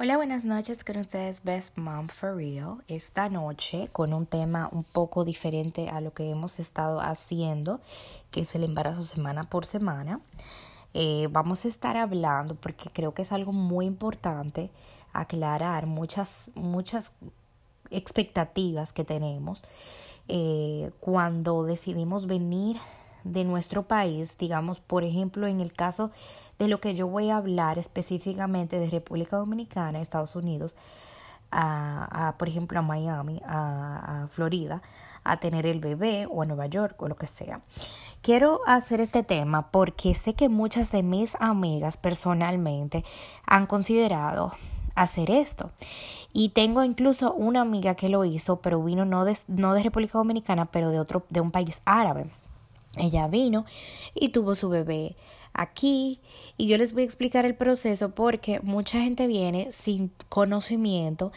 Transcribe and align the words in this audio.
Hola, 0.00 0.16
buenas 0.16 0.44
noches 0.44 0.84
con 0.84 0.96
ustedes, 0.98 1.42
Best 1.42 1.76
Mom 1.76 2.06
for 2.06 2.36
Real. 2.36 2.74
Esta 2.86 3.28
noche 3.28 3.88
con 3.90 4.14
un 4.14 4.26
tema 4.26 4.68
un 4.70 4.84
poco 4.84 5.24
diferente 5.24 5.88
a 5.88 6.00
lo 6.00 6.12
que 6.12 6.30
hemos 6.30 6.60
estado 6.60 7.00
haciendo, 7.00 7.80
que 8.30 8.42
es 8.42 8.54
el 8.54 8.62
embarazo 8.62 9.02
semana 9.02 9.42
por 9.50 9.64
semana. 9.64 10.20
Eh, 10.94 11.26
vamos 11.32 11.64
a 11.64 11.68
estar 11.68 11.96
hablando, 11.96 12.54
porque 12.54 12.90
creo 12.92 13.12
que 13.12 13.22
es 13.22 13.32
algo 13.32 13.50
muy 13.50 13.86
importante, 13.86 14.70
aclarar 15.12 15.86
muchas, 15.86 16.52
muchas 16.54 17.10
expectativas 17.90 18.92
que 18.92 19.02
tenemos 19.02 19.64
eh, 20.28 20.92
cuando 21.00 21.64
decidimos 21.64 22.28
venir 22.28 22.76
de 23.32 23.44
nuestro 23.44 23.82
país, 23.84 24.36
digamos, 24.38 24.80
por 24.80 25.04
ejemplo, 25.04 25.46
en 25.46 25.60
el 25.60 25.72
caso 25.72 26.10
de 26.58 26.68
lo 26.68 26.80
que 26.80 26.94
yo 26.94 27.06
voy 27.06 27.30
a 27.30 27.36
hablar 27.36 27.78
específicamente 27.78 28.78
de 28.78 28.90
República 28.90 29.36
Dominicana, 29.36 30.00
Estados 30.00 30.36
Unidos, 30.36 30.74
a, 31.50 32.34
por 32.38 32.48
ejemplo, 32.48 32.78
a 32.78 32.82
Miami, 32.82 33.40
a, 33.46 34.24
a, 34.24 34.28
Florida, 34.28 34.82
a 35.24 35.38
tener 35.38 35.66
el 35.66 35.80
bebé 35.80 36.26
o 36.30 36.42
a 36.42 36.46
Nueva 36.46 36.66
York 36.66 37.00
o 37.00 37.08
lo 37.08 37.16
que 37.16 37.26
sea. 37.26 37.60
Quiero 38.20 38.60
hacer 38.66 39.00
este 39.00 39.22
tema 39.22 39.70
porque 39.70 40.14
sé 40.14 40.34
que 40.34 40.48
muchas 40.48 40.92
de 40.92 41.02
mis 41.02 41.36
amigas 41.40 41.96
personalmente 41.96 43.04
han 43.46 43.66
considerado 43.66 44.52
hacer 44.94 45.30
esto. 45.30 45.70
Y 46.32 46.50
tengo 46.50 46.84
incluso 46.84 47.32
una 47.32 47.62
amiga 47.62 47.94
que 47.94 48.08
lo 48.08 48.24
hizo, 48.24 48.60
pero 48.60 48.82
vino 48.82 49.04
no 49.04 49.24
de, 49.24 49.36
no 49.46 49.72
de 49.74 49.82
República 49.82 50.18
Dominicana, 50.18 50.66
pero 50.66 50.90
de 50.90 51.00
otro, 51.00 51.24
de 51.30 51.40
un 51.40 51.50
país 51.50 51.80
árabe. 51.84 52.30
Ella 52.96 53.28
vino 53.28 53.64
y 54.14 54.30
tuvo 54.30 54.54
su 54.54 54.68
bebé 54.68 55.16
aquí 55.52 56.20
y 56.56 56.68
yo 56.68 56.78
les 56.78 56.92
voy 56.92 57.02
a 57.02 57.06
explicar 57.06 57.44
el 57.44 57.54
proceso 57.54 58.10
porque 58.14 58.60
mucha 58.60 59.00
gente 59.00 59.26
viene 59.26 59.72
sin 59.72 60.10
conocimiento 60.28 61.32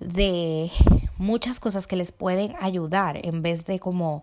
de 0.00 0.70
muchas 1.18 1.60
cosas 1.60 1.86
que 1.86 1.96
les 1.96 2.12
pueden 2.12 2.54
ayudar 2.60 3.18
en 3.26 3.42
vez 3.42 3.66
de 3.66 3.78
como 3.78 4.22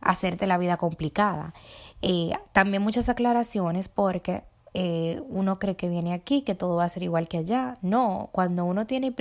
hacerte 0.00 0.46
la 0.46 0.58
vida 0.58 0.76
complicada. 0.76 1.54
Eh, 2.02 2.32
también 2.52 2.82
muchas 2.82 3.08
aclaraciones 3.08 3.88
porque 3.88 4.44
eh, 4.74 5.22
uno 5.28 5.58
cree 5.58 5.76
que 5.76 5.88
viene 5.88 6.12
aquí, 6.12 6.42
que 6.42 6.54
todo 6.54 6.76
va 6.76 6.84
a 6.84 6.88
ser 6.88 7.02
igual 7.02 7.28
que 7.28 7.38
allá. 7.38 7.78
No, 7.80 8.28
cuando 8.32 8.64
uno 8.64 8.86
tiene, 8.86 9.14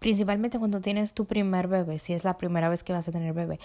principalmente 0.00 0.58
cuando 0.58 0.80
tienes 0.80 1.12
tu 1.12 1.26
primer 1.26 1.68
bebé, 1.68 1.98
si 1.98 2.12
es 2.12 2.24
la 2.24 2.38
primera 2.38 2.68
vez 2.68 2.82
que 2.82 2.92
vas 2.92 3.06
a 3.06 3.12
tener 3.12 3.32
bebé, 3.32 3.60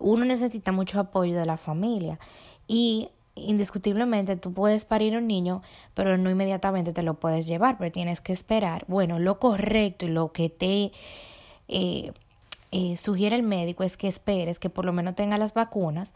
uno 0.00 0.24
necesita 0.24 0.72
mucho 0.72 0.98
apoyo 0.98 1.38
de 1.38 1.46
la 1.46 1.56
familia 1.56 2.18
y 2.66 3.10
indiscutiblemente 3.36 4.36
tú 4.36 4.52
puedes 4.52 4.84
parir 4.84 5.16
un 5.16 5.26
niño, 5.26 5.62
pero 5.94 6.18
no 6.18 6.30
inmediatamente 6.30 6.92
te 6.92 7.02
lo 7.02 7.14
puedes 7.14 7.46
llevar, 7.46 7.78
pero 7.78 7.92
tienes 7.92 8.20
que 8.20 8.32
esperar. 8.32 8.84
Bueno, 8.88 9.18
lo 9.18 9.38
correcto 9.38 10.06
y 10.06 10.08
lo 10.08 10.32
que 10.32 10.48
te 10.48 10.92
eh, 11.68 12.12
eh, 12.72 12.96
sugiere 12.96 13.36
el 13.36 13.42
médico 13.42 13.84
es 13.84 13.96
que 13.96 14.08
esperes 14.08 14.58
que 14.58 14.70
por 14.70 14.84
lo 14.84 14.92
menos 14.92 15.14
tenga 15.14 15.38
las 15.38 15.54
vacunas 15.54 16.14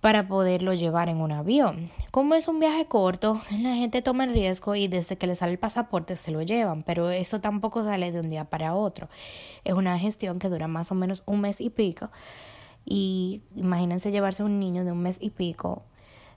para 0.00 0.28
poderlo 0.28 0.74
llevar 0.74 1.08
en 1.08 1.20
un 1.20 1.32
avión. 1.32 1.90
Como 2.10 2.34
es 2.34 2.48
un 2.48 2.60
viaje 2.60 2.86
corto, 2.86 3.40
la 3.60 3.74
gente 3.74 4.02
toma 4.02 4.24
el 4.24 4.32
riesgo 4.32 4.74
y 4.74 4.88
desde 4.88 5.16
que 5.16 5.26
le 5.26 5.34
sale 5.34 5.52
el 5.52 5.58
pasaporte 5.58 6.16
se 6.16 6.30
lo 6.30 6.42
llevan, 6.42 6.82
pero 6.82 7.10
eso 7.10 7.40
tampoco 7.40 7.82
sale 7.82 8.12
de 8.12 8.20
un 8.20 8.28
día 8.28 8.44
para 8.44 8.74
otro. 8.74 9.08
Es 9.64 9.74
una 9.74 9.98
gestión 9.98 10.38
que 10.38 10.48
dura 10.48 10.68
más 10.68 10.92
o 10.92 10.94
menos 10.94 11.22
un 11.26 11.40
mes 11.40 11.60
y 11.60 11.70
pico 11.70 12.10
y 12.86 13.42
imagínense 13.56 14.12
llevarse 14.12 14.44
un 14.44 14.60
niño 14.60 14.84
de 14.84 14.92
un 14.92 15.02
mes 15.02 15.18
y 15.20 15.30
pico 15.30 15.82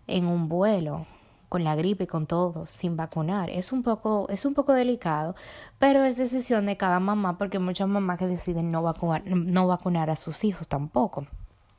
en 0.08 0.26
un 0.26 0.50
vuelo 0.50 1.06
con 1.48 1.64
la 1.64 1.76
gripe 1.76 2.04
y 2.04 2.08
con 2.08 2.26
todo, 2.26 2.66
sin 2.66 2.98
vacunar. 2.98 3.50
Es 3.50 3.72
un 3.72 3.84
poco, 3.84 4.28
es 4.30 4.46
un 4.46 4.54
poco 4.54 4.74
delicado, 4.74 5.36
pero 5.78 6.04
es 6.04 6.18
decisión 6.18 6.66
de 6.66 6.78
cada 6.78 7.00
mamá, 7.00 7.38
porque 7.38 7.60
muchas 7.60 7.88
mamás 7.88 8.20
que 8.20 8.28
deciden 8.28 8.72
no 8.72 8.82
vacunar, 8.84 9.24
no 9.26 9.68
vacunar 9.68 10.10
a 10.10 10.16
sus 10.16 10.44
hijos 10.44 10.68
tampoco. 10.68 11.28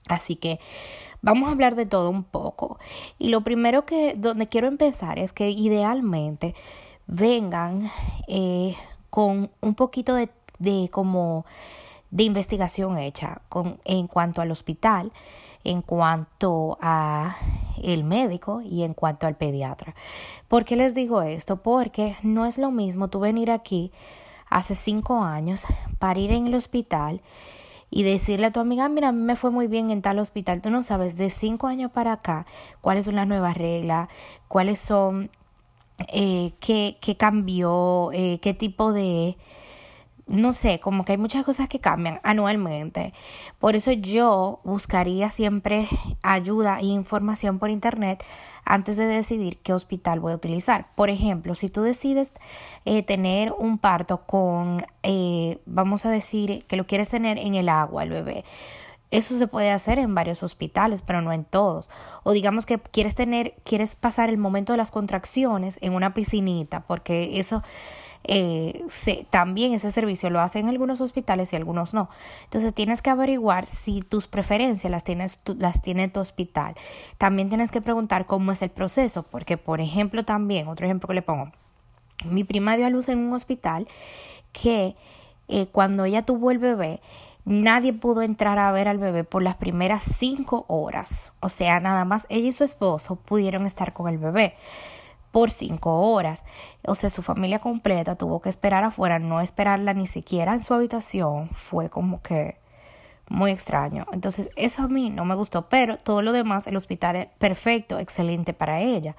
Así 0.08 0.36
que 0.36 0.58
vamos 1.20 1.48
a 1.48 1.52
hablar 1.52 1.74
de 1.74 1.86
todo 1.86 2.10
un 2.10 2.24
poco. 2.24 2.78
Y 3.18 3.28
lo 3.28 3.42
primero 3.42 3.86
que, 3.86 4.14
donde 4.16 4.48
quiero 4.48 4.68
empezar 4.68 5.18
es 5.18 5.32
que 5.32 5.50
idealmente 5.50 6.54
vengan 7.06 7.88
eh, 8.28 8.76
con 9.08 9.50
un 9.60 9.74
poquito 9.74 10.14
de, 10.14 10.30
de 10.58 10.88
como 10.90 11.44
de 12.10 12.24
investigación 12.24 12.98
hecha 12.98 13.42
con, 13.48 13.78
en 13.84 14.06
cuanto 14.06 14.42
al 14.42 14.50
hospital, 14.50 15.12
en 15.64 15.82
cuanto 15.82 16.78
a 16.80 17.36
el 17.82 18.04
médico 18.04 18.62
y 18.62 18.82
en 18.82 18.94
cuanto 18.94 19.26
al 19.26 19.36
pediatra. 19.36 19.94
¿Por 20.48 20.64
qué 20.64 20.76
les 20.76 20.94
digo 20.94 21.22
esto? 21.22 21.62
Porque 21.62 22.16
no 22.22 22.46
es 22.46 22.58
lo 22.58 22.70
mismo 22.70 23.08
tú 23.08 23.20
venir 23.20 23.50
aquí 23.50 23.92
hace 24.48 24.74
cinco 24.74 25.22
años 25.22 25.64
para 25.98 26.18
ir 26.18 26.32
en 26.32 26.46
el 26.46 26.54
hospital 26.54 27.20
y 27.90 28.04
decirle 28.04 28.46
a 28.46 28.52
tu 28.52 28.60
amiga, 28.60 28.88
mira, 28.88 29.08
a 29.08 29.12
mí 29.12 29.22
me 29.22 29.36
fue 29.36 29.50
muy 29.50 29.66
bien 29.66 29.90
en 29.90 30.02
tal 30.02 30.18
hospital. 30.18 30.62
Tú 30.62 30.70
no 30.70 30.82
sabes 30.82 31.16
de 31.16 31.28
cinco 31.28 31.66
años 31.66 31.90
para 31.90 32.12
acá 32.12 32.46
cuáles 32.80 33.04
son 33.04 33.16
las 33.16 33.26
nuevas 33.26 33.56
reglas, 33.56 34.08
cuáles 34.48 34.78
son, 34.78 35.30
eh, 36.08 36.52
qué, 36.60 36.98
qué 37.00 37.16
cambió, 37.16 38.10
eh, 38.12 38.38
qué 38.40 38.54
tipo 38.54 38.92
de 38.92 39.36
no 40.30 40.52
sé, 40.52 40.78
como 40.78 41.04
que 41.04 41.12
hay 41.12 41.18
muchas 41.18 41.44
cosas 41.44 41.68
que 41.68 41.80
cambian 41.80 42.20
anualmente. 42.22 43.12
Por 43.58 43.74
eso 43.74 43.90
yo 43.92 44.60
buscaría 44.64 45.28
siempre 45.30 45.88
ayuda 46.22 46.78
e 46.78 46.86
información 46.86 47.58
por 47.58 47.70
internet 47.70 48.24
antes 48.64 48.96
de 48.96 49.06
decidir 49.06 49.58
qué 49.58 49.72
hospital 49.72 50.20
voy 50.20 50.32
a 50.32 50.36
utilizar. 50.36 50.86
Por 50.94 51.10
ejemplo, 51.10 51.54
si 51.56 51.68
tú 51.68 51.82
decides 51.82 52.32
eh, 52.84 53.02
tener 53.02 53.52
un 53.52 53.78
parto 53.78 54.24
con, 54.26 54.86
eh, 55.02 55.58
vamos 55.66 56.06
a 56.06 56.10
decir, 56.10 56.64
que 56.66 56.76
lo 56.76 56.86
quieres 56.86 57.08
tener 57.08 57.36
en 57.38 57.54
el 57.54 57.68
agua, 57.68 58.04
el 58.04 58.10
bebé. 58.10 58.44
Eso 59.10 59.36
se 59.38 59.46
puede 59.48 59.72
hacer 59.72 59.98
en 59.98 60.14
varios 60.14 60.42
hospitales, 60.42 61.02
pero 61.02 61.20
no 61.20 61.32
en 61.32 61.44
todos. 61.44 61.90
O 62.22 62.32
digamos 62.32 62.64
que 62.66 62.78
quieres 62.78 63.14
tener, 63.14 63.54
quieres 63.64 63.96
pasar 63.96 64.28
el 64.28 64.38
momento 64.38 64.72
de 64.72 64.76
las 64.76 64.90
contracciones 64.90 65.78
en 65.80 65.94
una 65.94 66.14
piscinita, 66.14 66.80
porque 66.86 67.38
eso 67.38 67.62
eh, 68.24 68.84
también 69.30 69.72
ese 69.72 69.90
servicio 69.90 70.28
lo 70.30 70.40
hacen 70.40 70.68
algunos 70.68 71.00
hospitales 71.00 71.52
y 71.52 71.56
algunos 71.56 71.94
no. 71.94 72.08
Entonces 72.44 72.74
tienes 72.74 73.02
que 73.02 73.10
averiguar 73.10 73.66
si 73.66 74.02
tus 74.02 74.28
preferencias 74.28 74.90
las, 74.90 75.04
tienes, 75.04 75.40
las 75.58 75.82
tiene 75.82 76.08
tu 76.08 76.20
hospital. 76.20 76.74
También 77.18 77.48
tienes 77.48 77.70
que 77.70 77.80
preguntar 77.80 78.26
cómo 78.26 78.52
es 78.52 78.62
el 78.62 78.70
proceso, 78.70 79.22
porque 79.24 79.56
por 79.56 79.80
ejemplo 79.80 80.24
también, 80.24 80.68
otro 80.68 80.86
ejemplo 80.86 81.08
que 81.08 81.14
le 81.14 81.22
pongo, 81.22 81.50
mi 82.24 82.44
prima 82.44 82.76
dio 82.76 82.86
a 82.86 82.90
luz 82.90 83.08
en 83.08 83.18
un 83.18 83.32
hospital 83.32 83.88
que 84.52 84.96
eh, 85.48 85.66
cuando 85.66 86.04
ella 86.04 86.22
tuvo 86.22 86.50
el 86.50 86.58
bebé, 86.58 87.00
Nadie 87.44 87.92
pudo 87.92 88.22
entrar 88.22 88.58
a 88.58 88.70
ver 88.72 88.88
al 88.88 88.98
bebé 88.98 89.24
por 89.24 89.42
las 89.42 89.56
primeras 89.56 90.02
cinco 90.02 90.64
horas. 90.68 91.32
O 91.40 91.48
sea, 91.48 91.80
nada 91.80 92.04
más 92.04 92.26
ella 92.28 92.48
y 92.48 92.52
su 92.52 92.64
esposo 92.64 93.16
pudieron 93.16 93.66
estar 93.66 93.92
con 93.92 94.08
el 94.08 94.18
bebé 94.18 94.54
por 95.30 95.50
cinco 95.50 96.00
horas. 96.00 96.44
O 96.86 96.94
sea, 96.94 97.10
su 97.10 97.22
familia 97.22 97.58
completa 97.58 98.14
tuvo 98.14 98.40
que 98.40 98.48
esperar 98.48 98.84
afuera, 98.84 99.18
no 99.18 99.40
esperarla 99.40 99.94
ni 99.94 100.06
siquiera 100.06 100.52
en 100.52 100.62
su 100.62 100.74
habitación. 100.74 101.48
Fue 101.48 101.88
como 101.88 102.20
que 102.22 102.58
muy 103.30 103.52
extraño. 103.52 104.06
Entonces, 104.12 104.50
eso 104.56 104.82
a 104.82 104.88
mí 104.88 105.08
no 105.08 105.24
me 105.24 105.36
gustó, 105.36 105.68
pero 105.68 105.96
todo 105.96 106.20
lo 106.20 106.32
demás, 106.32 106.66
el 106.66 106.76
hospital 106.76 107.16
es 107.16 107.26
perfecto, 107.38 107.98
excelente 107.98 108.52
para 108.52 108.80
ella. 108.80 109.16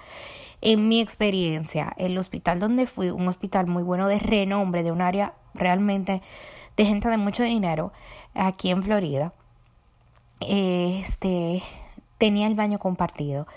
En 0.60 0.88
mi 0.90 1.00
experiencia, 1.02 1.94
el 1.98 2.18
hospital 2.18 2.60
donde 2.60 2.86
fui, 2.86 3.10
un 3.10 3.28
hospital 3.28 3.68
muy 3.68 3.82
bueno 3.82 4.08
de 4.08 4.20
renombre, 4.20 4.84
de 4.84 4.92
un 4.92 5.02
área 5.02 5.34
realmente 5.54 6.22
de 6.78 6.86
gente 6.86 7.10
de 7.10 7.18
mucho 7.18 7.44
dinero, 7.44 7.92
aquí 8.34 8.70
en 8.70 8.84
Florida, 8.84 9.34
este, 10.40 11.62
tenía 12.18 12.48
el 12.48 12.56
baño 12.56 12.80
compartido 12.80 13.48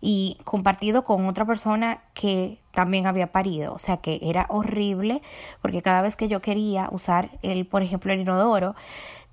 y 0.00 0.38
compartido 0.44 1.04
con 1.04 1.26
otra 1.26 1.44
persona 1.44 2.02
que 2.14 2.58
también 2.72 3.06
había 3.06 3.32
parido, 3.32 3.72
o 3.72 3.78
sea 3.78 3.96
que 3.96 4.20
era 4.22 4.46
horrible 4.50 5.22
porque 5.62 5.82
cada 5.82 6.02
vez 6.02 6.16
que 6.16 6.28
yo 6.28 6.40
quería 6.40 6.88
usar 6.92 7.30
el, 7.42 7.66
por 7.66 7.82
ejemplo, 7.82 8.12
el 8.12 8.20
inodoro, 8.20 8.74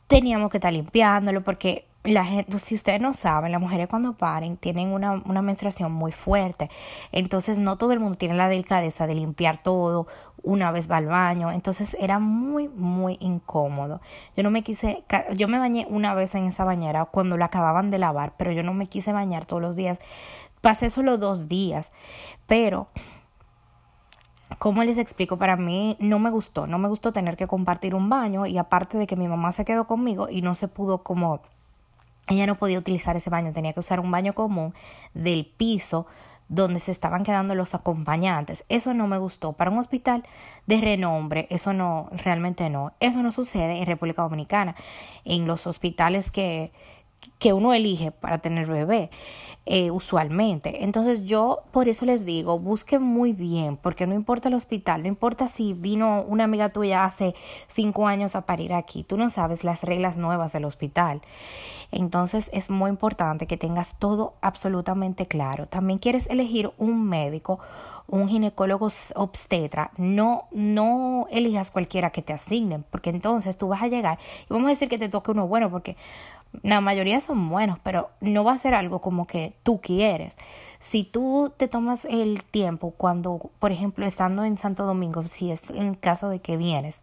teníamos 0.08 0.50
que 0.50 0.58
estar 0.58 0.72
limpiándolo 0.72 1.44
porque 1.44 1.86
la 2.04 2.26
gente, 2.26 2.60
si 2.60 2.76
ustedes 2.76 3.02
no 3.02 3.14
saben, 3.14 3.52
las 3.52 3.62
mujeres 3.62 3.88
cuando 3.88 4.14
paren 4.14 4.58
tienen 4.58 4.90
una, 4.90 5.22
una, 5.26 5.42
menstruación 5.42 5.92
muy 5.92 6.12
fuerte. 6.12 6.70
Entonces 7.12 7.60
no 7.60 7.78
todo 7.78 7.94
el 7.94 8.00
mundo 8.00 8.18
tiene 8.18 8.36
la 8.36 8.50
delicadeza 8.50 9.08
de 9.08 9.16
limpiar 9.16 9.62
todo, 9.62 10.08
una 10.42 10.72
vez 10.72 10.92
va 10.92 10.98
al 10.98 11.06
baño. 11.06 11.52
Entonces 11.52 11.96
era 12.00 12.20
muy, 12.20 12.68
muy 12.68 13.18
incómodo. 13.22 14.02
Yo 14.36 14.44
no 14.44 14.52
me 14.52 14.64
quise, 14.64 15.04
yo 15.36 15.48
me 15.48 15.60
bañé 15.60 15.88
una 15.90 16.14
vez 16.14 16.36
en 16.36 16.48
esa 16.48 16.66
bañera 16.66 17.06
cuando 17.06 17.38
la 17.38 17.46
acababan 17.46 17.90
de 17.90 18.00
lavar, 18.00 18.34
pero 18.38 18.52
yo 18.52 18.64
no 18.64 18.74
me 18.74 18.88
quise 18.88 19.14
bañar 19.14 19.46
todos 19.46 19.62
los 19.62 19.76
días 19.76 20.00
Pasé 20.64 20.90
solo 20.90 21.18
dos 21.18 21.50
días, 21.50 21.92
pero 22.48 22.88
¿Cómo 24.60 24.84
les 24.84 24.98
explico? 24.98 25.38
Para 25.38 25.58
mí 25.58 25.98
no 26.00 26.20
me 26.20 26.30
gustó, 26.30 26.68
no 26.68 26.78
me 26.78 26.88
gustó 26.88 27.12
tener 27.12 27.36
que 27.36 27.48
compartir 27.48 27.96
un 27.96 28.08
baño 28.08 28.46
y 28.46 28.58
aparte 28.58 28.98
de 28.98 29.08
que 29.08 29.18
mi 29.18 29.28
mamá 29.28 29.52
se 29.52 29.66
quedó 29.66 29.88
conmigo 29.88 30.30
y 30.30 30.42
no 30.42 30.56
se 30.56 30.70
pudo 30.70 31.04
como, 31.04 31.42
ella 32.28 32.48
no 32.48 32.56
podía 32.56 32.80
utilizar 32.80 33.16
ese 33.16 33.30
baño, 33.30 33.52
tenía 33.52 33.74
que 33.74 33.80
usar 33.80 34.00
un 34.00 34.12
baño 34.12 34.34
común 34.34 34.74
del 35.14 35.46
piso 35.46 36.08
donde 36.50 36.80
se 36.80 36.92
estaban 36.92 37.24
quedando 37.24 37.56
los 37.56 37.74
acompañantes. 37.74 38.64
Eso 38.70 38.94
no 38.94 39.08
me 39.08 39.18
gustó. 39.18 39.54
Para 39.54 39.72
un 39.72 39.80
hospital 39.80 40.24
de 40.68 40.80
renombre, 40.82 41.48
eso 41.50 41.74
no, 41.74 42.08
realmente 42.12 42.70
no. 42.70 42.94
Eso 43.00 43.24
no 43.24 43.32
sucede 43.32 43.80
en 43.80 43.86
República 43.86 44.22
Dominicana, 44.22 44.76
en 45.26 45.48
los 45.48 45.66
hospitales 45.68 46.32
que, 46.32 46.72
que 47.40 47.54
uno 47.54 47.74
elige 47.74 48.12
para 48.12 48.40
tener 48.40 48.68
bebé 48.68 49.10
eh, 49.66 49.92
usualmente. 49.92 50.84
Entonces 50.84 51.24
yo 51.24 51.64
por 51.72 51.88
eso 51.88 52.06
les 52.06 52.26
digo, 52.26 52.60
busquen 52.60 53.02
muy 53.02 53.32
bien, 53.32 53.78
porque 53.78 54.06
no 54.06 54.14
importa 54.14 54.50
el 54.50 54.56
hospital, 54.56 55.04
no 55.04 55.08
importa 55.08 55.48
si 55.48 55.74
vino 55.74 56.24
una 56.28 56.44
amiga 56.44 56.70
tuya 56.70 57.06
hace 57.06 57.34
cinco 57.68 58.08
años 58.08 58.36
a 58.36 58.42
parir 58.42 58.74
aquí, 58.74 59.04
tú 59.04 59.16
no 59.16 59.30
sabes 59.30 59.64
las 59.64 59.84
reglas 59.84 60.18
nuevas 60.18 60.52
del 60.52 60.66
hospital. 60.66 61.22
Entonces 61.92 62.50
es 62.52 62.70
muy 62.70 62.90
importante 62.90 63.48
que 63.48 63.56
tengas 63.56 63.98
todo 64.00 64.34
absolutamente 64.42 65.28
claro. 65.28 65.68
También 65.68 66.00
quieres 66.00 66.28
elegir 66.28 66.72
un 66.78 67.08
médico, 67.08 67.60
un 68.08 68.28
ginecólogo 68.28 68.90
obstetra, 69.16 69.92
no, 69.98 70.46
no 70.52 71.28
elijas 71.32 71.72
cualquiera 71.72 72.10
que 72.10 72.22
te 72.22 72.34
asignen, 72.34 72.84
porque 72.90 73.12
entonces 73.12 73.58
tú 73.58 73.70
vas 73.70 73.82
a 73.82 73.88
llegar 73.88 74.20
y 74.42 74.54
vamos 74.54 74.68
a 74.68 74.70
decir 74.70 74.90
que 74.90 74.98
te 74.98 75.08
toque 75.08 75.32
uno 75.32 75.48
bueno, 75.48 75.70
porque 75.70 75.96
la 76.62 76.82
mayoría 76.82 77.20
son 77.20 77.50
buenos, 77.50 77.80
pero 77.80 78.10
no 78.22 78.44
va 78.44 78.54
a 78.54 78.58
ser 78.58 78.76
algo 78.76 79.00
como 79.00 79.26
que 79.26 79.54
tú 79.64 79.82
quieres. 79.82 80.38
Si 80.80 81.04
tú 81.04 81.52
te 81.58 81.68
tomas 81.68 82.06
el 82.06 82.44
tiempo 82.44 82.92
cuando, 82.92 83.50
por 83.60 83.72
ejemplo, 83.72 84.06
estando 84.06 84.44
en 84.44 84.58
Santo 84.58 84.86
Domingo, 84.86 85.26
si 85.26 85.52
es 85.52 85.70
en 85.72 85.96
caso 85.96 86.30
de 86.30 86.40
que 86.40 86.58
vienes, 86.58 87.02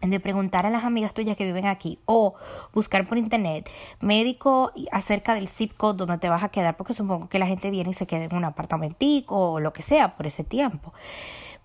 de 0.00 0.20
preguntar 0.20 0.64
a 0.64 0.70
las 0.70 0.84
amigas 0.84 1.12
tuyas 1.12 1.36
que 1.36 1.44
viven 1.44 1.66
aquí 1.66 1.98
o 2.06 2.34
buscar 2.72 3.06
por 3.06 3.18
internet 3.18 3.68
médico 4.00 4.72
acerca 4.92 5.34
del 5.34 5.48
zip 5.48 5.76
code 5.76 5.98
donde 5.98 6.18
te 6.18 6.28
vas 6.28 6.42
a 6.42 6.48
quedar, 6.48 6.76
porque 6.76 6.94
supongo 6.94 7.28
que 7.28 7.38
la 7.38 7.46
gente 7.46 7.70
viene 7.70 7.90
y 7.90 7.94
se 7.94 8.06
queda 8.06 8.24
en 8.24 8.34
un 8.34 8.44
apartamentico 8.44 9.52
o 9.52 9.60
lo 9.60 9.72
que 9.72 9.82
sea 9.82 10.16
por 10.16 10.26
ese 10.26 10.42
tiempo. 10.42 10.92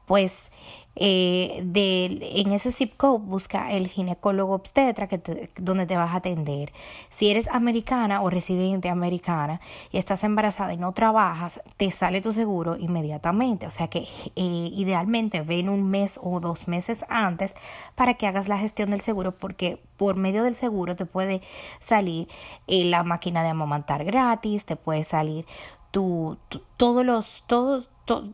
Pues 0.06 0.52
eh, 0.98 1.62
de, 1.66 2.06
en 2.40 2.54
ese 2.54 2.72
zip 2.72 2.96
code 2.96 3.19
busca 3.25 3.72
el 3.74 3.88
ginecólogo 3.88 4.54
obstetra 4.54 5.07
que 5.07 5.50
donde 5.57 5.86
te 5.86 5.98
vas 5.98 6.13
a 6.13 6.18
atender. 6.18 6.72
Si 7.10 7.30
eres 7.30 7.50
americana 7.50 8.22
o 8.22 8.30
residente 8.30 8.90
americana 8.90 9.60
y 9.92 9.98
estás 9.98 10.24
embarazada 10.24 10.74
y 10.74 10.78
no 10.78 10.94
trabajas, 10.94 11.62
te 11.75 11.92
sale 11.92 12.22
tu 12.22 12.31
seguro 12.31 12.78
inmediatamente. 12.78 13.68
O 13.68 13.72
sea 13.72 13.90
que 13.90 14.07
eh, 14.36 14.69
idealmente 14.74 15.42
ven 15.42 15.69
un 15.69 15.90
mes 15.90 16.18
o 16.22 16.40
dos 16.40 16.68
meses 16.68 17.06
antes 17.10 17.54
para 17.96 18.13
que 18.13 18.28
hagas 18.28 18.48
la 18.48 18.57
gestión 18.57 18.92
del 18.92 19.02
seguro 19.02 19.34
porque 19.34 19.81
por 19.98 20.16
medio 20.16 20.44
del 20.44 20.56
seguro 20.56 20.96
te 20.96 21.06
puede 21.06 21.42
salir 21.80 22.30
eh, 22.68 22.86
la 22.86 23.04
máquina 23.04 23.44
de 23.44 23.50
amamantar 23.50 24.06
gratis, 24.06 24.66
te 24.66 24.75
puede 24.78 25.04
salir 25.04 25.46
tu, 25.95 26.38
todos 26.75 27.06
los, 27.06 27.45
todos, 27.47 27.88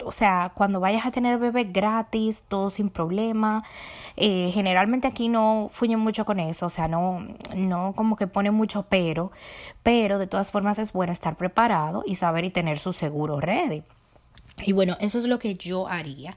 o 0.04 0.12
sea, 0.12 0.52
cuando 0.56 0.80
vayas 0.80 1.06
a 1.06 1.12
tener 1.12 1.38
bebé 1.38 1.66
gratis, 1.66 2.42
todo 2.48 2.72
sin 2.72 2.90
problema. 2.90 3.60
Eh, 4.18 4.50
generalmente 4.52 5.08
aquí 5.08 5.30
no 5.30 5.70
fluyen 5.72 6.00
mucho 6.00 6.26
con 6.26 6.40
eso, 6.40 6.66
o 6.66 6.70
sea, 6.70 6.88
no, 6.88 7.24
no 7.56 7.94
como 7.96 8.16
que 8.16 8.26
pone 8.26 8.50
mucho 8.50 8.88
pero, 8.90 9.32
pero 9.84 10.18
de 10.18 10.26
todas 10.26 10.50
formas 10.50 10.80
es 10.80 10.92
bueno 10.92 11.14
estar 11.14 11.38
preparado 11.38 12.04
y 12.08 12.16
saber 12.16 12.46
y 12.46 12.50
tener 12.50 12.80
su 12.80 12.94
seguro 12.94 13.40
ready. 13.40 13.84
Y 14.64 14.74
bueno, 14.74 14.98
eso 15.00 15.20
es 15.20 15.28
lo 15.28 15.38
que 15.38 15.54
yo 15.54 15.88
haría. 15.88 16.36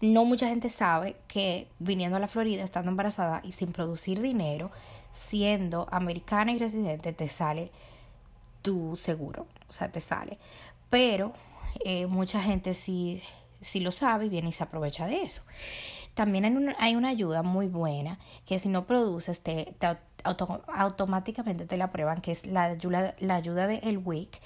No 0.00 0.24
mucha 0.24 0.48
gente 0.48 0.70
sabe 0.70 1.16
que 1.28 1.68
viniendo 1.78 2.16
a 2.16 2.20
la 2.20 2.28
Florida, 2.28 2.64
estando 2.64 2.90
embarazada 2.90 3.42
y 3.44 3.52
sin 3.52 3.70
producir 3.70 4.22
dinero, 4.22 4.70
siendo 5.12 5.86
americana 5.90 6.52
y 6.52 6.58
residente, 6.58 7.12
te 7.12 7.28
sale 7.28 7.70
tu 8.64 8.96
seguro, 8.96 9.46
o 9.68 9.72
sea, 9.72 9.92
te 9.92 10.00
sale. 10.00 10.38
Pero 10.88 11.34
eh, 11.84 12.06
mucha 12.06 12.40
gente 12.40 12.72
sí, 12.72 13.22
sí 13.60 13.80
lo 13.80 13.90
sabe 13.90 14.26
y 14.26 14.28
viene 14.30 14.48
y 14.48 14.52
se 14.52 14.64
aprovecha 14.64 15.06
de 15.06 15.22
eso. 15.22 15.42
También 16.14 16.46
hay 16.46 16.52
una, 16.52 16.74
hay 16.78 16.96
una 16.96 17.10
ayuda 17.10 17.42
muy 17.42 17.68
buena 17.68 18.18
que 18.46 18.58
si 18.58 18.70
no 18.70 18.86
produces 18.86 19.42
te, 19.42 19.76
automáticamente 20.24 21.66
te 21.66 21.76
la 21.76 21.92
prueban, 21.92 22.22
que 22.22 22.32
es 22.32 22.46
la 22.46 22.64
ayuda, 22.64 23.14
la 23.18 23.34
ayuda 23.34 23.66
de 23.66 23.76
el 23.78 23.98
WIC, 23.98 24.40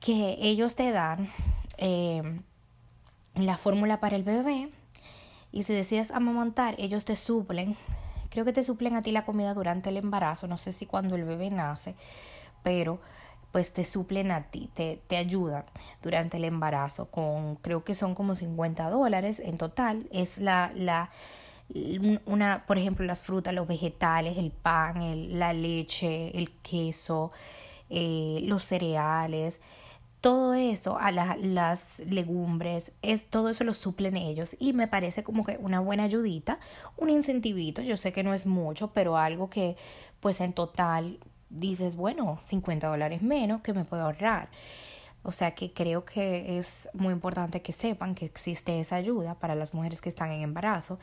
que 0.00 0.38
ellos 0.40 0.74
te 0.74 0.90
dan 0.92 1.28
eh, 1.76 2.22
la 3.34 3.58
fórmula 3.58 4.00
para 4.00 4.16
el 4.16 4.22
bebé 4.22 4.70
y 5.52 5.64
si 5.64 5.74
decides 5.74 6.10
amamantar, 6.10 6.74
ellos 6.78 7.04
te 7.04 7.16
suplen, 7.16 7.76
creo 8.30 8.46
que 8.46 8.52
te 8.52 8.62
suplen 8.62 8.96
a 8.96 9.02
ti 9.02 9.10
la 9.10 9.26
comida 9.26 9.52
durante 9.52 9.90
el 9.90 9.98
embarazo, 9.98 10.46
no 10.46 10.56
sé 10.56 10.72
si 10.72 10.86
cuando 10.86 11.16
el 11.16 11.24
bebé 11.24 11.50
nace, 11.50 11.96
pero 12.62 13.00
pues 13.56 13.72
te 13.72 13.84
suplen 13.84 14.32
a 14.32 14.50
ti, 14.50 14.68
te, 14.74 15.00
te 15.06 15.16
ayudan 15.16 15.64
durante 16.02 16.36
el 16.36 16.44
embarazo 16.44 17.06
con, 17.06 17.56
creo 17.56 17.84
que 17.84 17.94
son 17.94 18.14
como 18.14 18.34
50 18.34 18.90
dólares 18.90 19.40
en 19.40 19.56
total. 19.56 20.06
Es 20.12 20.36
la, 20.36 20.72
la, 20.74 21.08
una, 22.26 22.66
por 22.66 22.76
ejemplo, 22.76 23.06
las 23.06 23.24
frutas, 23.24 23.54
los 23.54 23.66
vegetales, 23.66 24.36
el 24.36 24.50
pan, 24.50 25.38
la 25.38 25.54
leche, 25.54 26.36
el 26.36 26.50
queso, 26.60 27.30
eh, 27.88 28.40
los 28.42 28.62
cereales, 28.62 29.62
todo 30.20 30.52
eso, 30.52 30.98
a 30.98 31.10
las 31.10 32.00
legumbres, 32.00 32.92
es, 33.00 33.24
todo 33.24 33.48
eso 33.48 33.64
lo 33.64 33.72
suplen 33.72 34.18
ellos 34.18 34.54
y 34.58 34.74
me 34.74 34.86
parece 34.86 35.24
como 35.24 35.46
que 35.46 35.56
una 35.56 35.80
buena 35.80 36.02
ayudita, 36.02 36.58
un 36.98 37.08
incentivito, 37.08 37.80
yo 37.80 37.96
sé 37.96 38.12
que 38.12 38.22
no 38.22 38.34
es 38.34 38.44
mucho, 38.44 38.92
pero 38.92 39.16
algo 39.16 39.48
que 39.48 39.78
pues 40.20 40.42
en 40.42 40.52
total 40.52 41.20
dices, 41.50 41.96
bueno, 41.96 42.40
50 42.42 42.88
dólares 42.88 43.22
menos 43.22 43.62
que 43.62 43.72
me 43.72 43.84
puedo 43.84 44.04
ahorrar. 44.04 44.48
O 45.22 45.32
sea 45.32 45.54
que 45.54 45.72
creo 45.72 46.04
que 46.04 46.58
es 46.58 46.88
muy 46.92 47.12
importante 47.12 47.60
que 47.60 47.72
sepan 47.72 48.14
que 48.14 48.26
existe 48.26 48.78
esa 48.78 48.94
ayuda 48.94 49.34
para 49.34 49.56
las 49.56 49.74
mujeres 49.74 50.00
que 50.00 50.08
están 50.08 50.30
en 50.30 50.42
embarazo, 50.42 51.00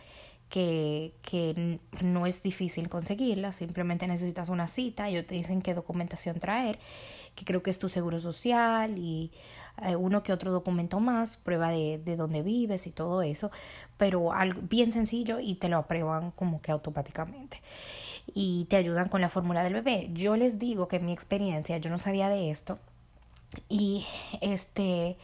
que, 0.48 1.16
que 1.22 1.80
no 2.02 2.26
es 2.26 2.42
difícil 2.42 2.88
conseguirla, 2.88 3.52
simplemente 3.52 4.08
necesitas 4.08 4.50
una 4.50 4.68
cita, 4.68 5.10
ellos 5.10 5.26
te 5.26 5.36
dicen 5.36 5.62
qué 5.62 5.74
documentación 5.74 6.40
traer, 6.40 6.80
que 7.36 7.44
creo 7.44 7.64
que 7.64 7.72
es 7.72 7.80
tu 7.80 7.90
seguro 7.90 8.20
social 8.20 8.98
y 8.98 9.32
eh, 9.82 9.96
uno 9.96 10.24
que 10.24 10.32
otro 10.32 10.52
documento 10.52 11.00
más, 11.00 11.38
prueba 11.38 11.72
de, 11.72 11.98
de 11.98 12.16
dónde 12.16 12.44
vives 12.44 12.86
y 12.88 12.92
todo 12.92 13.24
eso, 13.24 13.52
pero 13.98 14.32
algo 14.32 14.62
bien 14.62 14.92
sencillo 14.92 15.40
y 15.40 15.56
te 15.56 15.70
lo 15.70 15.78
aprueban 15.78 16.32
como 16.32 16.62
que 16.62 16.72
automáticamente 16.72 17.60
y 18.34 18.66
te 18.66 18.78
ayudan 18.78 19.10
con 19.10 19.22
la 19.22 19.30
fórmula 19.30 19.64
del 19.64 19.74
bebé. 19.74 20.10
Yo 20.14 20.36
les 20.36 20.60
digo 20.60 20.88
que 20.88 20.98
en 20.98 21.06
mi 21.06 21.14
experiencia, 21.14 21.78
yo 21.78 21.90
no 21.90 21.98
sabía 21.98 22.30
de 22.30 22.52
esto 22.52 22.78
y 23.70 24.06
este 24.42 25.18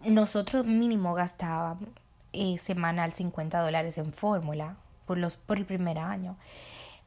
nosotros 0.00 0.66
mínimo 0.66 1.14
gastábamos 1.14 1.88
eh, 2.32 2.58
semanal 2.58 3.12
50 3.12 3.60
dólares 3.60 3.98
en 3.98 4.12
fórmula 4.12 4.76
por 5.06 5.18
los 5.18 5.36
por 5.36 5.58
el 5.58 5.66
primer 5.66 5.98
año 5.98 6.36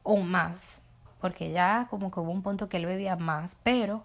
o 0.02 0.18
más 0.18 0.82
porque 1.20 1.52
ya 1.52 1.86
como 1.90 2.10
que 2.10 2.20
hubo 2.20 2.30
un 2.30 2.42
punto 2.42 2.68
que 2.68 2.76
él 2.76 2.86
bebía 2.86 3.16
más 3.16 3.56
pero 3.62 4.04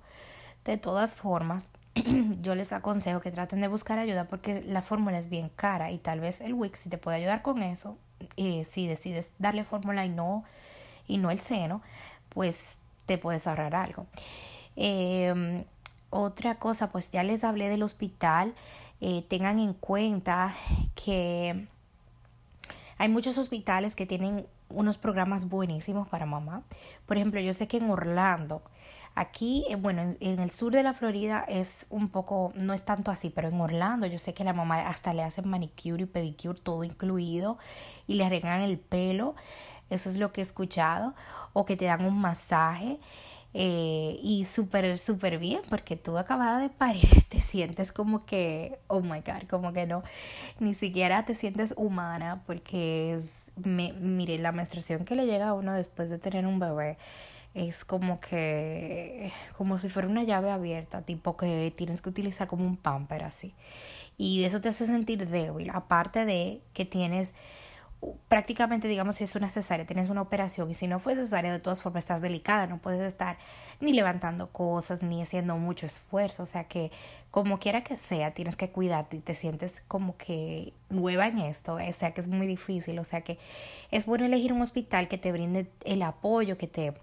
de 0.65 0.77
todas 0.77 1.15
formas 1.15 1.69
yo 2.41 2.55
les 2.55 2.71
aconsejo 2.73 3.19
que 3.19 3.31
traten 3.31 3.61
de 3.61 3.67
buscar 3.67 3.99
ayuda 3.99 4.27
porque 4.27 4.61
la 4.61 4.81
fórmula 4.81 5.17
es 5.17 5.29
bien 5.29 5.49
cara 5.49 5.91
y 5.91 5.97
tal 5.97 6.19
vez 6.19 6.41
el 6.41 6.53
Wix 6.53 6.79
si 6.79 6.89
te 6.89 6.97
puede 6.97 7.17
ayudar 7.17 7.41
con 7.41 7.61
eso 7.63 7.97
eh, 8.35 8.63
si 8.63 8.87
decides 8.87 9.31
darle 9.39 9.63
fórmula 9.63 10.05
y 10.05 10.09
no, 10.09 10.43
y 11.07 11.17
no 11.17 11.31
el 11.31 11.39
seno, 11.39 11.81
pues 12.29 12.79
te 13.05 13.17
puedes 13.17 13.47
ahorrar 13.47 13.75
algo. 13.75 14.05
Em, 14.75 15.63
otra 16.09 16.55
cosa, 16.55 16.89
pues 16.89 17.11
ya 17.11 17.23
les 17.23 17.43
hablé 17.43 17.69
del 17.69 17.83
hospital. 17.83 18.53
Eh, 19.01 19.23
tengan 19.27 19.59
en 19.59 19.73
cuenta 19.73 20.53
que 20.95 21.67
hay 22.97 23.09
muchos 23.09 23.37
hospitales 23.37 23.95
que 23.95 24.05
tienen 24.05 24.47
unos 24.69 24.97
programas 24.97 25.49
buenísimos 25.49 26.07
para 26.07 26.25
mamá. 26.25 26.63
Por 27.05 27.17
ejemplo, 27.17 27.39
yo 27.39 27.53
sé 27.53 27.67
que 27.67 27.77
en 27.77 27.89
Orlando 27.89 28.61
Aquí, 29.19 29.65
eh, 29.67 29.75
bueno, 29.75 30.03
en, 30.19 30.39
el 30.39 30.51
sur 30.51 30.71
de 30.71 30.83
la 30.83 30.93
Florida 30.93 31.43
es 31.47 31.87
un 31.89 32.07
poco, 32.07 32.53
no 32.53 32.75
es 32.75 32.85
tanto 32.85 33.09
así, 33.09 33.31
pero 33.31 33.47
en 33.47 33.59
Orlando 33.59 34.05
yo 34.05 34.19
sé 34.19 34.35
que 34.35 34.43
la 34.43 34.53
mamá 34.53 34.87
hasta 34.87 35.11
le 35.11 35.23
hacen 35.23 35.49
manicure 35.49 36.03
y 36.03 36.05
pedicure 36.05 36.59
todo 36.61 36.83
incluido 36.83 37.57
y 38.05 38.13
le 38.13 38.25
arreglan 38.25 38.61
el 38.61 38.77
pelo, 38.77 39.33
eso 39.89 40.11
es 40.11 40.17
lo 40.17 40.31
que 40.31 40.41
he 40.41 40.43
escuchado, 40.43 41.15
o 41.53 41.65
que 41.65 41.75
te 41.75 41.85
dan 41.85 42.05
un 42.05 42.19
masaje. 42.19 42.99
Eh, 43.55 44.19
y 44.21 44.45
súper, 44.45 44.99
súper 44.99 45.39
bien, 45.39 45.61
porque 45.67 45.95
tú 45.95 46.15
acabada 46.19 46.59
de 46.59 46.69
parir, 46.69 47.23
te 47.29 47.41
sientes 47.41 47.91
como 47.91 48.23
que, 48.23 48.77
oh 48.85 49.01
my 49.01 49.21
god, 49.21 49.47
como 49.49 49.73
que 49.73 49.87
no, 49.87 50.03
ni 50.59 50.75
siquiera 50.75 51.25
te 51.25 51.33
sientes 51.33 51.73
humana, 51.75 52.43
porque 52.45 53.15
es, 53.15 53.51
me, 53.55 53.93
mire, 53.93 54.37
la 54.37 54.51
menstruación 54.51 55.05
que 55.05 55.15
le 55.15 55.25
llega 55.25 55.47
a 55.49 55.53
uno 55.55 55.73
después 55.73 56.11
de 56.11 56.19
tener 56.19 56.45
un 56.45 56.59
bebé 56.59 56.99
es 57.57 57.85
como 57.85 58.19
que, 58.19 59.31
como 59.57 59.79
si 59.79 59.89
fuera 59.89 60.07
una 60.07 60.23
llave 60.23 60.51
abierta, 60.51 61.01
tipo 61.01 61.35
que 61.37 61.73
tienes 61.75 62.01
que 62.01 62.09
utilizar 62.09 62.47
como 62.47 62.65
un 62.65 62.77
pamper 62.77 63.23
así. 63.23 63.55
Y 64.17 64.43
eso 64.43 64.61
te 64.61 64.69
hace 64.69 64.85
sentir 64.85 65.27
débil, 65.27 65.71
aparte 65.71 66.25
de 66.25 66.61
que 66.73 66.85
tienes 66.85 67.33
prácticamente, 68.27 68.87
digamos, 68.87 69.15
si 69.15 69.23
es 69.23 69.35
una 69.35 69.49
cesárea, 69.49 69.87
tienes 69.87 70.11
una 70.11 70.21
operación 70.21 70.69
y 70.69 70.75
si 70.75 70.87
no 70.87 70.99
fue 70.99 71.15
cesárea, 71.15 71.51
de 71.51 71.59
todas 71.59 71.81
formas 71.81 72.03
estás 72.03 72.21
delicada, 72.21 72.67
no 72.67 72.77
puedes 72.77 73.01
estar 73.01 73.39
ni 73.79 73.91
levantando 73.91 74.51
cosas, 74.51 75.01
ni 75.01 75.21
haciendo 75.23 75.57
mucho 75.57 75.87
esfuerzo, 75.87 76.43
o 76.43 76.45
sea 76.45 76.65
que 76.65 76.91
como 77.31 77.57
quiera 77.57 77.83
que 77.83 77.95
sea, 77.95 78.35
tienes 78.35 78.55
que 78.55 78.69
cuidarte 78.69 79.17
y 79.17 79.19
te 79.19 79.33
sientes 79.33 79.81
como 79.87 80.15
que 80.15 80.73
nueva 80.89 81.27
en 81.27 81.39
esto, 81.39 81.75
o 81.75 81.93
sea 81.93 82.13
que 82.13 82.21
es 82.21 82.27
muy 82.27 82.45
difícil, 82.45 82.99
o 82.99 83.03
sea 83.03 83.21
que 83.21 83.39
es 83.89 84.05
bueno 84.05 84.25
elegir 84.25 84.53
un 84.53 84.61
hospital 84.61 85.07
que 85.07 85.17
te 85.17 85.31
brinde 85.31 85.71
el 85.83 86.03
apoyo, 86.03 86.55
que 86.55 86.67
te 86.67 86.93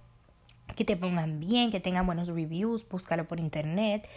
que 0.77 0.85
te 0.85 0.97
pongan 0.97 1.41
bien, 1.41 1.71
que 1.71 1.81
tengan 1.81 2.07
buenos 2.07 2.29
reviews, 2.29 2.89
búscalo 2.89 3.27
por 3.29 3.39
internet, 3.39 4.09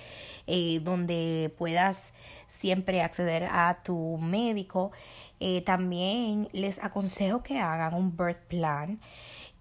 eh, 0.48 0.80
donde 0.82 1.54
puedas 1.58 2.02
siempre 2.48 3.02
acceder 3.02 3.46
a 3.46 3.80
tu 3.84 4.18
médico. 4.18 4.92
Eh, 5.40 5.62
también 5.62 6.48
les 6.52 6.80
aconsejo 6.84 7.44
que 7.44 7.60
hagan 7.60 7.94
un 7.94 8.16
birth 8.16 8.42
plan, 8.48 9.00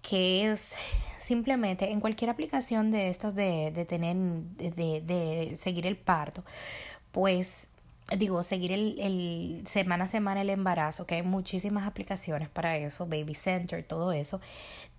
que 0.01 0.49
es 0.49 0.73
simplemente 1.17 1.91
en 1.91 1.99
cualquier 1.99 2.29
aplicación 2.29 2.89
de 2.89 3.09
estas 3.09 3.35
de, 3.35 3.71
de 3.71 3.85
tener, 3.85 4.15
de, 4.15 5.01
de 5.01 5.55
seguir 5.55 5.85
el 5.85 5.97
parto, 5.97 6.43
pues 7.11 7.67
digo, 8.15 8.41
seguir 8.43 8.71
el, 8.71 8.97
el, 8.99 9.67
semana 9.67 10.05
a 10.05 10.07
semana 10.07 10.41
el 10.41 10.49
embarazo, 10.49 11.05
que 11.05 11.15
hay 11.15 11.23
muchísimas 11.23 11.85
aplicaciones 11.85 12.49
para 12.49 12.77
eso, 12.77 13.05
Baby 13.05 13.35
Center, 13.35 13.83
todo 13.83 14.13
eso 14.13 14.39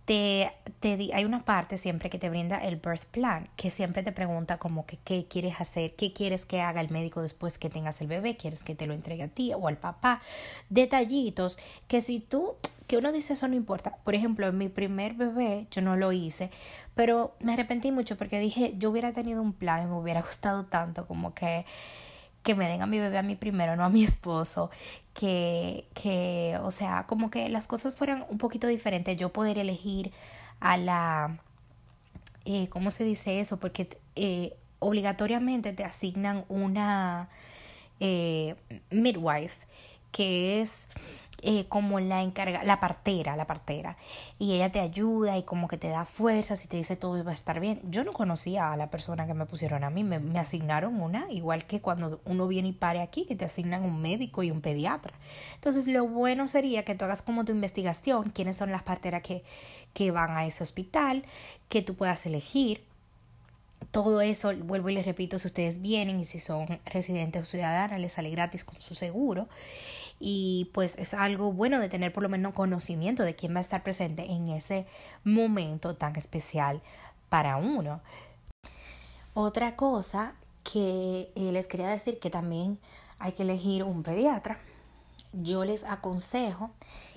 te, 0.09 0.51
te, 0.81 1.11
hay 1.13 1.27
una 1.27 1.45
parte 1.45 1.77
siempre 1.77 2.09
que 2.09 2.19
te 2.19 2.31
brinda 2.31 2.57
el 2.57 2.77
birth 2.77 3.05
plan, 3.11 3.47
que 3.57 3.71
siempre 3.71 4.03
te 4.03 4.11
pregunta 4.11 4.57
como 4.57 4.87
que 4.87 4.97
qué 4.97 5.27
quieres 5.29 5.61
hacer, 5.61 5.97
qué 5.97 6.15
quieres 6.15 6.47
que 6.47 6.63
haga 6.63 6.81
el 6.81 6.89
médico 6.89 7.21
después 7.21 7.59
que 7.59 7.69
tengas 7.69 8.01
el 8.01 8.07
bebé, 8.07 8.39
quieres 8.39 8.65
que 8.65 8.75
te 8.75 8.87
lo 8.87 8.95
entregue 8.95 9.25
a 9.25 9.29
ti 9.29 9.53
o 9.53 9.69
al 9.69 9.77
papá, 9.77 10.23
detallitos 10.71 11.59
que 11.89 12.01
si 12.01 12.21
tú, 12.21 12.57
que 12.87 12.97
uno 12.97 13.13
dice 13.13 13.35
eso 13.35 13.49
no 13.49 13.55
importa, 13.55 13.97
por 14.03 14.15
ejemplo, 14.15 14.47
en 14.47 14.57
mi 14.57 14.71
primer 14.71 15.13
bebé 15.13 15.67
yo 15.71 15.83
no 15.83 15.95
lo 15.95 16.11
hice, 16.11 16.49
pero 16.95 17.35
me 17.41 17.53
arrepentí 17.53 17.93
mucho 17.93 18.17
porque 18.17 18.41
dije, 18.41 18.73
yo 18.79 18.89
hubiera 18.89 19.13
tenido 19.13 19.43
un 19.43 19.53
plan 19.53 19.83
y 19.83 19.91
me 19.91 19.99
hubiera 19.99 20.23
gustado 20.27 20.65
tanto 20.65 21.07
como 21.07 21.35
que 21.35 21.67
que 22.49 22.55
me 22.55 22.67
den 22.67 22.81
a 22.81 22.87
mi 22.87 22.99
bebé 22.99 23.19
a 23.19 23.23
mí 23.23 23.37
primero, 23.37 23.77
no 23.77 23.85
a 23.85 23.91
mi 23.91 24.03
esposo, 24.05 24.71
que, 25.13 25.87
que, 25.93 26.59
o 26.63 26.71
sea, 26.71 27.05
como 27.07 27.31
que 27.31 27.47
las 27.51 27.67
cosas 27.67 27.95
fueran 27.95 28.25
un 28.31 28.39
poquito 28.39 28.67
diferentes, 28.67 29.19
yo 29.19 29.35
poder 29.35 29.59
elegir 29.59 30.13
a 30.59 30.79
la, 30.79 31.41
eh, 32.47 32.69
¿cómo 32.71 32.91
se 32.91 33.05
dice 33.05 33.41
eso? 33.41 33.59
Porque 33.59 33.91
eh, 34.17 34.57
obligatoriamente 34.79 35.75
te 35.75 35.85
asignan 35.85 36.47
una 36.49 37.29
eh, 38.01 38.55
midwife, 38.91 39.67
que 40.11 40.63
es 40.63 40.89
eh, 41.41 41.67
como 41.69 42.01
la 42.01 42.23
encarga, 42.23 42.65
la 42.65 42.81
partera, 42.81 43.37
la 43.37 43.47
partera, 43.47 43.97
y 44.41 44.55
ella 44.55 44.73
te 44.73 44.81
ayuda 44.81 45.39
y 45.39 45.45
como 45.45 45.69
que 45.69 45.79
te 45.79 45.89
da 45.89 46.05
fuerzas 46.05 46.65
y 46.65 46.69
te 46.69 46.77
dice 46.77 46.97
todo 46.97 47.23
va 47.23 47.31
a 47.31 47.35
estar 47.35 47.61
bien. 47.61 47.81
Yo 47.85 48.03
no 48.03 48.13
conocía 48.13 48.73
a 48.73 48.77
la 48.77 48.91
persona 48.91 49.27
que 49.27 49.35
me 49.35 49.47
pusieron 49.47 49.85
a 49.85 49.91
mí, 49.91 50.03
me, 50.03 50.39
asignaron 50.39 51.01
una, 51.01 51.31
igual 51.31 51.65
que 51.65 51.81
cuando 51.81 52.21
uno 52.25 52.49
viene 52.49 52.69
y 52.69 52.73
pare 52.73 53.01
aquí, 53.01 53.25
que 53.25 53.37
te 53.37 53.45
asignan 53.45 53.85
un 53.85 54.01
médico 54.01 54.43
y 54.43 54.51
un 54.51 54.61
pediatra. 54.61 55.15
Entonces 55.55 55.87
lo 55.87 56.07
bueno 56.09 56.49
sería 56.49 56.85
que 56.85 56.97
tú 56.97 57.05
hagas 57.05 57.23
como 57.23 57.45
tu 57.45 57.53
investigación, 57.53 58.31
quiénes 58.31 58.57
son 58.57 58.73
las 58.73 58.83
parteras 58.83 59.23
que, 59.23 59.45
que 59.95 60.11
van 60.11 60.37
a 60.37 60.45
ese 60.45 60.65
hospital, 60.65 61.25
que 61.69 61.83
tú 61.83 61.95
puedas 61.95 62.27
elegir 62.27 62.88
todo 63.91 64.21
eso, 64.21 64.55
vuelvo 64.57 64.91
y 64.91 64.95
les 64.95 65.07
repito, 65.07 65.39
si 65.39 65.47
ustedes 65.47 65.81
vienen 65.81 66.21
y 66.21 66.25
si 66.25 66.39
son 66.39 66.81
residentes 66.85 67.43
o 67.43 67.47
ciudadanas, 67.47 68.01
les 68.01 68.13
sale 68.13 68.31
gratis 68.31 68.65
con 68.65 68.81
su 68.81 68.95
seguro. 68.95 69.49
Y 70.21 70.71
pues 70.75 70.95
es 70.99 71.15
algo 71.15 71.53
bueno 71.53 71.79
de 71.79 71.89
tener 71.89 72.13
por 72.13 72.23
lo 72.23 72.29
menos 72.29 72.53
conocimiento 72.53 73.23
de 73.23 73.35
quién 73.35 73.55
va 73.55 73.59
a 73.59 73.61
estar 73.63 73.83
presente 73.83 74.31
en 74.31 74.49
ese 74.49 74.87
momento 75.25 75.95
tan 75.95 76.17
especial 76.17 76.83
para 77.29 77.57
uno. 77.57 78.01
Otra 79.35 79.77
cosa 79.77 80.35
que 80.65 81.33
eh, 81.37 81.53
les 81.53 81.67
quería 81.67 81.89
decir 81.89 82.19
que 82.19 82.31
también 82.31 82.79
hay 83.19 83.33
que 83.33 83.43
elegir 83.43 83.85
un 83.85 84.03
pediatra. 84.03 84.59
Yo 85.33 85.65
les 85.65 85.85
aconsejo 85.85 86.71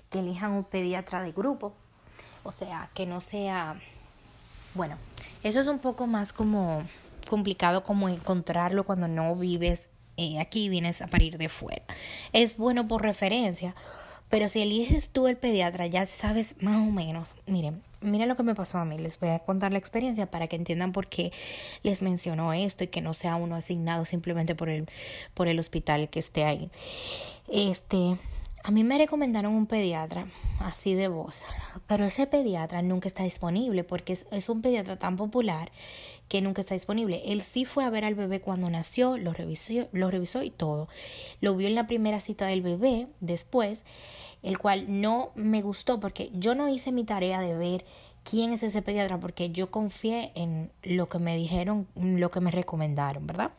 que 0.09 0.19
elijan 0.19 0.51
un 0.51 0.63
pediatra 0.63 1.23
de 1.23 1.31
grupo, 1.31 1.73
o 2.43 2.51
sea, 2.51 2.91
que 2.93 3.05
no 3.05 3.21
sea 3.21 3.79
bueno, 4.73 4.97
eso 5.43 5.59
es 5.59 5.67
un 5.67 5.79
poco 5.79 6.07
más 6.07 6.33
como 6.33 6.83
complicado 7.29 7.83
como 7.83 8.09
encontrarlo 8.09 8.83
cuando 8.83 9.07
no 9.07 9.35
vives 9.35 9.87
eh, 10.17 10.39
aquí 10.39 10.69
vienes 10.69 11.01
a 11.01 11.07
parir 11.07 11.37
de 11.37 11.49
fuera. 11.49 11.83
Es 12.33 12.57
bueno 12.57 12.87
por 12.87 13.01
referencia, 13.01 13.75
pero 14.29 14.47
si 14.47 14.61
eliges 14.61 15.09
tú 15.09 15.27
el 15.27 15.37
pediatra 15.37 15.87
ya 15.87 16.05
sabes 16.05 16.55
más 16.61 16.77
o 16.77 16.91
menos. 16.91 17.33
Miren, 17.47 17.81
miren 18.01 18.29
lo 18.29 18.35
que 18.35 18.43
me 18.43 18.55
pasó 18.55 18.77
a 18.77 18.85
mí. 18.85 18.97
Les 18.97 19.19
voy 19.19 19.29
a 19.29 19.39
contar 19.39 19.71
la 19.71 19.77
experiencia 19.77 20.29
para 20.29 20.47
que 20.47 20.55
entiendan 20.55 20.91
por 20.91 21.07
qué 21.07 21.31
les 21.83 22.01
menciono 22.01 22.53
esto 22.53 22.83
y 22.83 22.87
que 22.87 23.01
no 23.01 23.13
sea 23.13 23.35
uno 23.35 23.55
asignado 23.55 24.05
simplemente 24.05 24.53
por 24.55 24.69
el, 24.69 24.87
por 25.33 25.47
el 25.47 25.57
hospital 25.59 26.09
que 26.09 26.19
esté 26.19 26.43
ahí. 26.43 26.69
Este, 27.47 28.17
a 28.63 28.71
mí 28.71 28.83
me 28.83 28.97
recomendaron 28.97 29.53
un 29.53 29.65
pediatra 29.65 30.27
así 30.59 30.93
de 30.93 31.07
voz, 31.07 31.43
pero 31.87 32.05
ese 32.05 32.27
pediatra 32.27 32.81
nunca 32.81 33.07
está 33.07 33.23
disponible 33.23 33.83
porque 33.83 34.17
es, 34.29 34.49
un 34.49 34.61
pediatra 34.61 34.97
tan 34.97 35.15
popular 35.15 35.71
que 36.27 36.41
nunca 36.41 36.61
está 36.61 36.75
disponible. 36.75 37.23
Él 37.25 37.41
sí 37.41 37.65
fue 37.65 37.83
a 37.83 37.89
ver 37.89 38.05
al 38.05 38.15
bebé 38.15 38.39
cuando 38.39 38.69
nació, 38.69 39.17
lo 39.17 39.33
revisó, 39.33 39.87
lo 39.91 40.11
revisó 40.11 40.43
y 40.43 40.51
todo. 40.51 40.87
Lo 41.39 41.55
vio 41.55 41.67
en 41.67 41.75
la 41.75 41.87
primera 41.87 42.19
cita 42.19 42.45
del 42.45 42.61
bebé 42.61 43.07
después, 43.19 43.83
el 44.43 44.57
cual 44.59 45.01
no 45.01 45.31
me 45.35 45.61
gustó 45.61 45.99
porque 45.99 46.29
yo 46.33 46.55
no 46.55 46.69
hice 46.69 46.91
mi 46.91 47.03
tarea 47.03 47.41
de 47.41 47.55
ver 47.55 47.85
quién 48.23 48.53
es 48.53 48.63
ese 48.63 48.81
pediatra 48.81 49.19
porque 49.19 49.49
yo 49.49 49.71
confié 49.71 50.31
en 50.35 50.71
lo 50.83 51.07
que 51.07 51.19
me 51.19 51.35
dijeron, 51.35 51.87
lo 51.95 52.29
que 52.29 52.39
me 52.39 52.51
recomendaron, 52.51 53.25
¿verdad? 53.25 53.51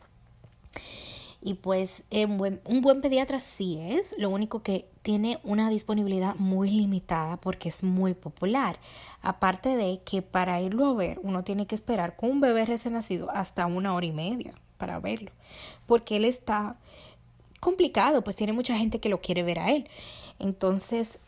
Y 1.45 1.55
pues 1.55 2.05
un 2.09 2.37
buen, 2.37 3.01
pediatra 3.01 3.41
sí 3.41 3.77
es, 3.77 4.15
lo 4.17 4.29
único 4.29 4.63
que 4.63 4.87
tiene 5.01 5.39
una 5.43 5.69
disponibilidad 5.69 6.35
muy 6.35 6.71
limitada 6.71 7.35
porque 7.35 7.67
es 7.67 7.83
muy 7.83 8.13
popular. 8.13 8.79
Aparte 9.21 9.75
de 9.75 9.99
que 10.05 10.21
para 10.21 10.61
irlo 10.61 10.85
a 10.85 10.93
ver 10.93 11.19
uno 11.21 11.43
tiene 11.43 11.67
que 11.67 11.75
esperar 11.75 12.15
con 12.15 12.31
un 12.31 12.39
bebé 12.39 12.65
recién 12.65 12.93
nacido 12.93 13.29
hasta 13.29 13.65
una 13.65 13.93
hora 13.93 14.05
y 14.05 14.13
media 14.13 14.53
para 14.77 15.01
verlo. 15.01 15.31
Porque 15.85 16.15
él 16.15 16.23
está 16.23 16.77
complicado, 17.59 18.23
pues 18.23 18.37
tiene 18.37 18.53
mucha 18.53 18.77
gente 18.77 18.99
que 18.99 19.09
lo 19.09 19.19
quiere 19.19 19.43
ver 19.43 19.59
a 19.59 19.71
él. 19.71 19.89
Entonces, 20.39 21.19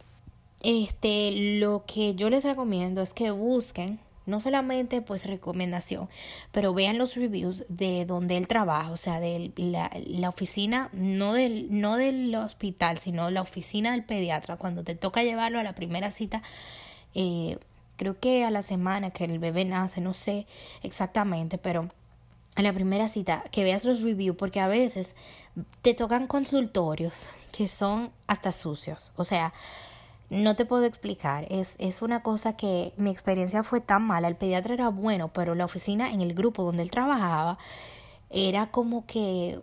este, 0.64 1.60
lo 1.60 1.84
que 1.86 2.16
yo 2.16 2.30
les 2.30 2.46
recomiendo 2.46 3.02
es 3.02 3.14
que 3.14 3.32
busquen 3.32 4.00
no 4.26 4.40
solamente 4.40 5.02
pues 5.02 5.26
recomendación, 5.26 6.10
pero 6.52 6.74
vean 6.74 6.98
los 6.98 7.16
reviews 7.16 7.66
de 7.70 8.06
donde 8.06 8.38
él 8.38 8.48
trabaja, 8.48 8.92
o 8.92 8.98
sea, 8.98 9.20
de 9.20 9.52
la, 9.56 9.92
la, 10.06 10.30
oficina, 10.30 10.90
no 10.94 11.34
del, 11.34 11.68
no 11.70 11.96
del 11.96 12.34
hospital, 12.36 12.98
sino 12.98 13.30
la 13.30 13.42
oficina 13.42 13.92
del 13.92 14.04
pediatra, 14.04 14.58
cuando 14.58 14.84
te 14.84 14.96
toca 14.96 15.24
llevarlo 15.24 15.60
a 15.60 15.64
la 15.64 15.76
primera 15.76 16.12
cita, 16.12 16.42
eh, 17.14 17.58
creo 17.96 18.20
que 18.20 18.44
a 18.44 18.52
la 18.52 18.62
semana 18.62 19.12
que 19.12 19.26
el 19.26 19.40
bebé 19.40 19.66
nace, 19.66 20.02
no 20.02 20.14
sé 20.14 20.48
exactamente, 20.84 21.58
pero 21.58 21.90
a 22.56 22.62
la 22.62 22.74
primera 22.74 23.08
cita, 23.08 23.44
que 23.52 23.64
veas 23.64 23.86
los 23.86 24.02
reviews, 24.02 24.38
porque 24.38 24.60
a 24.60 24.68
veces 24.68 25.16
te 25.82 25.94
tocan 25.94 26.28
consultorios 26.28 27.24
que 27.52 27.68
son 27.68 28.12
hasta 28.28 28.52
sucios, 28.52 29.14
o 29.16 29.24
sea, 29.24 29.54
no 30.30 30.56
te 30.56 30.66
puedo 30.66 30.86
explicar, 30.86 31.46
es, 31.50 31.76
es 31.80 32.02
una 32.02 32.24
cosa 32.24 32.54
que 32.54 32.94
mi 32.98 33.10
experiencia 33.10 33.64
fue 33.64 33.82
tan 33.82 34.04
mala, 34.04 34.28
el 34.28 34.36
pediatra 34.36 34.74
era 34.74 34.90
bueno, 34.90 35.30
pero 35.34 35.56
la 35.56 35.66
oficina 35.66 36.12
en 36.12 36.22
el 36.22 36.34
grupo 36.34 36.64
donde 36.64 36.84
él 36.84 36.92
trabajaba 36.92 37.58
era 38.30 38.72
como 38.72 39.06
que 39.06 39.60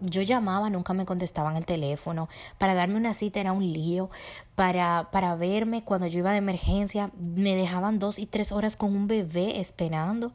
yo 0.00 0.22
llamaba, 0.22 0.68
nunca 0.70 0.92
me 0.92 1.06
contestaban 1.06 1.56
el 1.56 1.64
teléfono, 1.64 2.28
para 2.58 2.74
darme 2.74 2.96
una 2.96 3.14
cita 3.14 3.40
era 3.40 3.52
un 3.52 3.72
lío, 3.72 4.10
para, 4.54 5.08
para 5.10 5.36
verme 5.36 5.84
cuando 5.84 6.06
yo 6.06 6.18
iba 6.18 6.32
de 6.32 6.38
emergencia 6.38 7.10
me 7.18 7.54
dejaban 7.56 7.98
dos 7.98 8.18
y 8.18 8.26
tres 8.26 8.52
horas 8.52 8.76
con 8.76 8.94
un 8.94 9.06
bebé 9.06 9.60
esperando, 9.60 10.32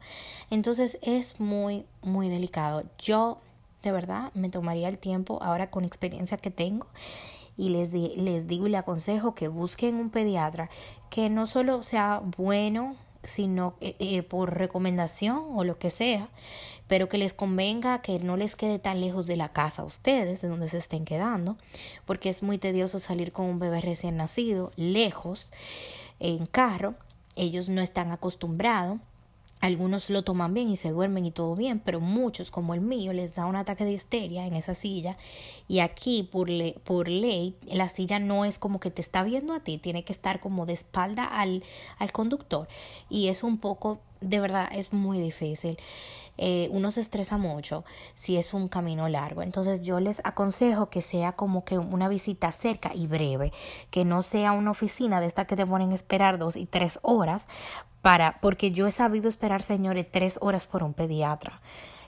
entonces 0.50 0.98
es 1.02 1.40
muy, 1.40 1.84
muy 2.02 2.28
delicado. 2.28 2.84
Yo 2.98 3.38
de 3.82 3.92
verdad 3.92 4.30
me 4.34 4.48
tomaría 4.48 4.88
el 4.88 4.98
tiempo 4.98 5.42
ahora 5.42 5.70
con 5.70 5.84
experiencia 5.84 6.36
que 6.36 6.50
tengo 6.50 6.86
y 7.56 7.68
les, 7.68 7.92
les 7.92 8.46
digo 8.46 8.66
y 8.66 8.70
le 8.70 8.76
aconsejo 8.76 9.34
que 9.34 9.48
busquen 9.48 9.96
un 9.96 10.10
pediatra 10.10 10.70
que 11.10 11.28
no 11.28 11.46
solo 11.46 11.82
sea 11.82 12.22
bueno, 12.36 12.96
sino 13.24 13.74
eh, 13.80 13.94
eh, 13.98 14.22
por 14.22 14.56
recomendación 14.56 15.44
o 15.54 15.64
lo 15.64 15.78
que 15.78 15.90
sea, 15.90 16.28
pero 16.88 17.08
que 17.08 17.18
les 17.18 17.32
convenga 17.32 18.02
que 18.02 18.18
no 18.18 18.36
les 18.36 18.56
quede 18.56 18.78
tan 18.78 19.00
lejos 19.00 19.26
de 19.26 19.36
la 19.36 19.50
casa 19.50 19.82
a 19.82 19.84
ustedes, 19.84 20.40
de 20.40 20.48
donde 20.48 20.68
se 20.68 20.78
estén 20.78 21.04
quedando, 21.04 21.56
porque 22.04 22.28
es 22.28 22.42
muy 22.42 22.58
tedioso 22.58 22.98
salir 22.98 23.32
con 23.32 23.46
un 23.46 23.58
bebé 23.58 23.80
recién 23.80 24.16
nacido, 24.16 24.72
lejos, 24.76 25.52
en 26.18 26.46
carro, 26.46 26.94
ellos 27.36 27.68
no 27.68 27.80
están 27.80 28.10
acostumbrados 28.10 28.98
algunos 29.62 30.10
lo 30.10 30.24
toman 30.24 30.54
bien 30.54 30.68
y 30.68 30.76
se 30.76 30.90
duermen 30.90 31.24
y 31.24 31.30
todo 31.30 31.54
bien, 31.54 31.78
pero 31.78 32.00
muchos, 32.00 32.50
como 32.50 32.74
el 32.74 32.80
mío, 32.80 33.12
les 33.12 33.36
da 33.36 33.46
un 33.46 33.54
ataque 33.54 33.84
de 33.84 33.92
histeria 33.92 34.44
en 34.44 34.54
esa 34.54 34.74
silla. 34.74 35.16
Y 35.68 35.78
aquí, 35.78 36.24
por, 36.24 36.48
por 36.82 37.06
ley, 37.08 37.54
la 37.66 37.88
silla 37.88 38.18
no 38.18 38.44
es 38.44 38.58
como 38.58 38.80
que 38.80 38.90
te 38.90 39.00
está 39.00 39.22
viendo 39.22 39.52
a 39.52 39.60
ti, 39.60 39.78
tiene 39.78 40.02
que 40.02 40.12
estar 40.12 40.40
como 40.40 40.66
de 40.66 40.72
espalda 40.72 41.24
al, 41.24 41.62
al 41.98 42.10
conductor. 42.10 42.66
Y 43.08 43.28
es 43.28 43.44
un 43.44 43.58
poco, 43.58 44.00
de 44.20 44.40
verdad, 44.40 44.68
es 44.72 44.92
muy 44.92 45.20
difícil. 45.20 45.78
Eh, 46.38 46.68
uno 46.72 46.90
se 46.90 47.00
estresa 47.00 47.36
mucho 47.38 47.84
si 48.14 48.36
es 48.36 48.54
un 48.54 48.68
camino 48.68 49.08
largo. 49.08 49.42
Entonces 49.42 49.84
yo 49.84 50.00
les 50.00 50.20
aconsejo 50.24 50.88
que 50.88 51.02
sea 51.02 51.32
como 51.32 51.64
que 51.64 51.78
una 51.78 52.08
visita 52.08 52.50
cerca 52.52 52.92
y 52.94 53.06
breve, 53.06 53.52
que 53.90 54.04
no 54.04 54.22
sea 54.22 54.52
una 54.52 54.70
oficina 54.70 55.20
de 55.20 55.26
esta 55.26 55.46
que 55.46 55.56
te 55.56 55.66
ponen 55.66 55.92
a 55.92 55.94
esperar 55.94 56.38
dos 56.38 56.56
y 56.56 56.66
tres 56.66 56.98
horas 57.02 57.46
para, 58.00 58.40
porque 58.40 58.72
yo 58.72 58.86
he 58.86 58.92
sabido 58.92 59.28
esperar, 59.28 59.62
señores, 59.62 60.10
tres 60.10 60.38
horas 60.40 60.66
por 60.66 60.82
un 60.82 60.94
pediatra 60.94 61.60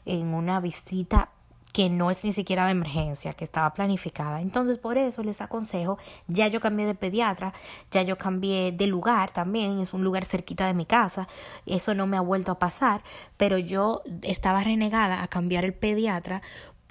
en 0.05 0.35
una 0.35 0.61
visita 0.61 1.31
que 1.75 1.91
no 1.91 2.09
es 2.09 2.23
ni 2.23 2.31
siquiera 2.31 2.67
de 2.67 2.71
emergencia, 2.71 3.33
que 3.33 3.43
estaba 3.43 3.75
planificada. 3.75 4.41
Entonces, 4.41 4.79
por 4.79 4.97
eso 4.97 5.25
les 5.25 5.41
aconsejo, 5.41 5.99
ya 6.29 6.47
yo 6.47 6.61
cambié 6.61 6.87
de 6.87 6.95
pediatra, 6.95 7.53
ya 7.91 8.03
yo 8.03 8.17
cambié 8.17 8.71
de 8.71 8.87
lugar 8.87 9.33
también, 9.33 9.81
es 9.81 9.93
un 9.93 10.05
lugar 10.05 10.25
cerquita 10.25 10.69
de 10.69 10.75
mi 10.75 10.87
casa, 10.87 11.27
eso 11.67 11.93
no 11.93 12.07
me 12.07 12.17
ha 12.17 12.21
vuelto 12.21 12.53
a 12.53 12.61
pasar, 12.61 13.03
pero 13.37 13.59
yo 13.59 14.03
estaba 14.23 14.63
renegada 14.63 15.25
a 15.25 15.27
cambiar 15.27 15.65
el 15.65 15.75
pediatra 15.75 16.43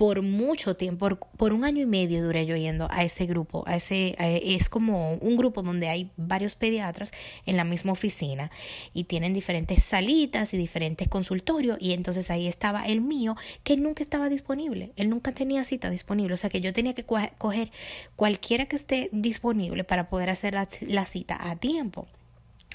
por 0.04 0.22
mucho 0.22 0.76
tiempo, 0.76 1.16
por, 1.16 1.54
un 1.54 1.64
año 1.64 1.82
y 1.82 1.86
medio 1.86 2.22
duré 2.22 2.46
yo 2.46 2.58
yendo 2.58 2.90
a 2.92 3.06
ese 3.06 3.26
grupo, 3.26 3.64
a 3.66 3.78
ese, 3.78 4.18
es 4.20 4.68
como 4.68 5.14
un 5.14 5.38
grupo 5.38 5.64
donde 5.64 5.88
hay 5.88 6.12
varios 6.18 6.56
pediatras 6.56 7.14
en 7.46 7.56
la 7.56 7.64
misma 7.64 7.94
oficina 7.94 8.52
y 8.94 9.06
tienen 9.06 9.34
diferentes 9.34 9.82
salitas 9.82 10.54
y 10.54 10.58
diferentes 10.58 11.08
consultorios 11.08 11.78
y 11.80 11.94
entonces 11.94 12.30
ahí 12.32 12.50
estaba 12.50 12.86
el 12.86 13.00
mío 13.00 13.38
que 13.64 13.78
nunca 13.78 14.04
estaba 14.04 14.28
disponible, 14.28 14.92
él 14.98 15.10
nunca 15.10 15.32
tenía 15.32 15.64
cita 15.64 15.90
disponible, 15.90 16.34
o 16.34 16.38
sea 16.38 16.50
que 16.50 16.60
yo 16.60 16.74
tenía 16.74 16.94
que 16.94 17.06
coger 17.06 17.72
cualquiera 18.18 18.66
que 18.66 18.76
esté 18.76 19.08
disponible 19.14 19.86
para 19.86 20.10
poder 20.10 20.30
hacer 20.30 20.54
la, 20.82 21.06
cita 21.06 21.50
a 21.50 21.56
tiempo. 21.56 22.08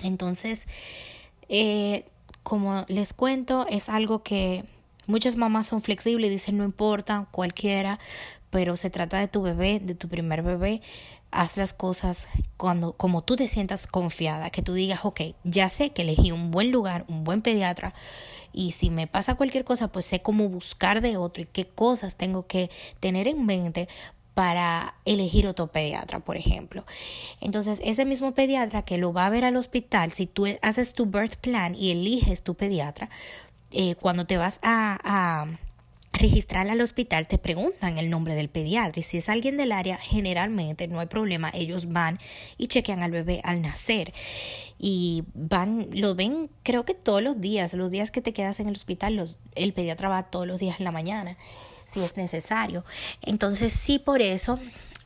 Entonces, 0.03 0.65
eh, 1.51 2.07
como 2.43 2.87
les 2.89 3.13
cuento, 3.13 3.67
es 3.69 3.91
algo 3.91 4.23
que 4.23 4.65
Muchas 5.09 5.37
mamás 5.37 5.67
son 5.67 5.81
flexibles 5.81 6.29
y 6.29 6.33
dicen 6.33 6.59
no 6.59 6.65
importa, 6.65 7.29
cualquiera, 7.31 7.99
pero 8.51 8.77
se 8.77 8.91
trata 8.91 9.19
de 9.19 9.27
tu 9.27 9.41
bebé, 9.41 9.81
de 9.81 9.95
tu 9.95 10.07
primer 10.07 10.43
bebé. 10.43 10.83
Haz 11.31 11.57
las 11.57 11.73
cosas 11.73 12.29
cuando, 12.59 12.93
como 12.93 13.25
tú 13.25 13.35
te 13.35 13.49
sientas 13.49 13.87
confiada, 13.87 14.51
que 14.51 14.61
tú 14.61 14.75
digas, 14.75 15.07
ok, 15.07 15.21
ya 15.45 15.71
sé 15.71 15.91
que 15.91 16.03
elegí 16.03 16.31
un 16.31 16.51
buen 16.51 16.71
lugar, 16.71 17.07
un 17.09 17.25
buen 17.25 17.41
pediatra, 17.41 17.95
y 18.53 18.73
si 18.73 18.91
me 18.91 19.07
pasa 19.07 19.35
cualquier 19.35 19.65
cosa, 19.65 19.89
pues 19.89 20.05
sé 20.05 20.21
cómo 20.21 20.51
buscar 20.51 21.01
de 21.01 21.17
otro 21.17 21.43
y 21.43 21.47
qué 21.47 21.67
cosas 21.67 22.17
tengo 22.17 22.47
que 22.47 22.71
tener 23.01 23.29
en 23.29 23.47
mente 23.47 23.89
para 24.39 24.95
elegir 25.05 25.49
otro 25.49 25.67
pediatra, 25.67 26.21
por 26.21 26.37
ejemplo. 26.37 26.85
Entonces, 27.41 27.81
ese 27.83 28.05
mismo 28.05 28.35
pediatra 28.35 28.83
que 28.83 28.97
lo 28.97 29.13
va 29.13 29.27
a 29.27 29.31
ver 29.31 29.45
al 29.45 29.57
hospital, 29.57 30.13
si 30.13 30.27
tú 30.27 30.47
haces 30.63 30.95
tu 30.95 31.07
birth 31.07 31.37
plan 31.37 31.75
y 31.75 31.91
eliges 31.91 32.43
tu 32.43 32.55
pediatra, 32.55 33.11
eh, 33.73 33.95
cuando 33.97 34.27
te 34.27 34.37
vas 34.37 34.59
a, 34.63 35.47
registrar 36.11 36.69
al 36.69 36.81
hospital 36.81 37.29
te 37.29 37.39
preguntan 37.39 37.97
el 37.97 38.11
nombre 38.11 38.35
del 38.35 38.49
pediatra. 38.49 38.99
Y 38.99 39.03
si 39.05 39.19
es 39.19 39.29
alguien 39.29 39.57
del 39.57 39.71
área 39.71 39.99
generalmente 39.99 40.89
no 40.89 40.99
hay 40.99 41.07
problema 41.07 41.53
ellos 41.55 41.93
van 41.93 42.19
y 42.57 42.67
chequean 42.67 43.03
al 43.03 43.13
bebé 43.13 43.41
al 43.45 43.63
nacer. 43.63 44.13
Y 44.81 45.23
van 45.35 45.87
lo 45.93 46.17
ven 46.17 46.51
creo 46.65 46.85
que 46.85 46.95
todos 46.95 47.23
los 47.23 47.41
días 47.41 47.73
los 47.75 47.93
días 47.93 48.11
que 48.11 48.21
te 48.21 48.33
quedas 48.33 48.59
en 48.59 48.67
el 48.67 48.75
hospital 48.75 49.23
el 49.55 49.73
pediatra 49.73 50.09
va 50.09 50.25
todos 50.25 50.47
los 50.47 50.59
días 50.59 50.81
en 50.81 50.85
la 50.87 50.93
mañana 50.93 51.37
si 51.87 52.01
es 52.01 52.17
necesario. 52.17 52.85
Entonces 53.23 53.73
sí 53.73 53.99
por 53.99 54.21
eso 54.21 54.59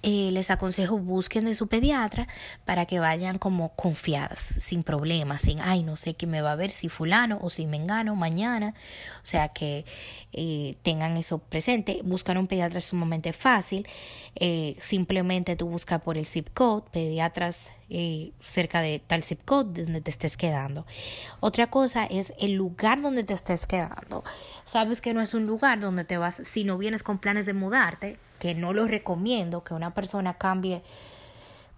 eh, 0.03 0.31
les 0.33 0.51
aconsejo 0.51 0.99
busquen 0.99 1.45
de 1.45 1.55
su 1.55 1.69
pediatra 1.69 2.27
para 2.65 2.87
que 2.87 2.99
vayan 2.99 3.39
como 3.39 3.75
confiadas, 3.77 4.39
sin 4.39 4.83
problemas, 4.83 5.43
sin, 5.43 5.61
ay, 5.61 5.83
no 5.85 5.97
sé 5.97 6.15
qué 6.15 6.27
me 6.27 6.43
va 6.43 6.53
a 6.53 6.57
ver 6.57 6.71
si 6.71 6.89
fulano 6.89 7.39
o 7.41 7.51
si 7.51 7.67
me 7.67 7.77
engano 7.77 8.17
mañana. 8.17 8.75
O 9.23 9.27
sea, 9.27 9.49
que 9.49 9.85
eh, 10.33 10.77
tengan 10.83 11.17
eso 11.17 11.39
presente. 11.39 12.01
Buscar 12.05 12.37
un 12.39 12.47
pediatra 12.47 12.81
es 12.81 12.87
sumamente 12.87 13.33
fácil. 13.33 13.87
Eh, 14.35 14.77
simplemente 14.81 15.57
tú 15.57 15.69
buscas 15.69 16.01
por 16.01 16.19
el 16.19 16.27
zip 16.27 16.49
code, 16.53 16.85
pediatras 16.91 17.71
cerca 18.41 18.81
de 18.81 18.99
tal 18.99 19.23
zip 19.23 19.45
code 19.45 19.85
donde 19.85 20.01
te 20.01 20.11
estés 20.11 20.37
quedando. 20.37 20.87
Otra 21.41 21.69
cosa 21.69 22.05
es 22.07 22.33
el 22.39 22.55
lugar 22.55 23.03
donde 23.03 23.25
te 23.25 23.35
estés 23.35 23.67
quedando. 23.67 24.25
Sabes 24.65 25.01
que 25.01 25.15
no 25.15 25.21
es 25.21 25.35
un 25.35 25.47
lugar 25.47 25.81
donde 25.81 26.05
te 26.05 26.17
vas, 26.17 26.37
si 26.37 26.65
no 26.65 26.79
vienes 26.79 27.03
con 27.03 27.19
planes 27.19 27.47
de 27.47 27.53
mudarte, 27.53 28.19
que 28.39 28.55
no 28.55 28.73
lo 28.73 28.87
recomiendo 28.87 29.63
que 29.63 29.75
una 29.75 29.95
persona 29.95 30.35
cambie, 30.35 30.83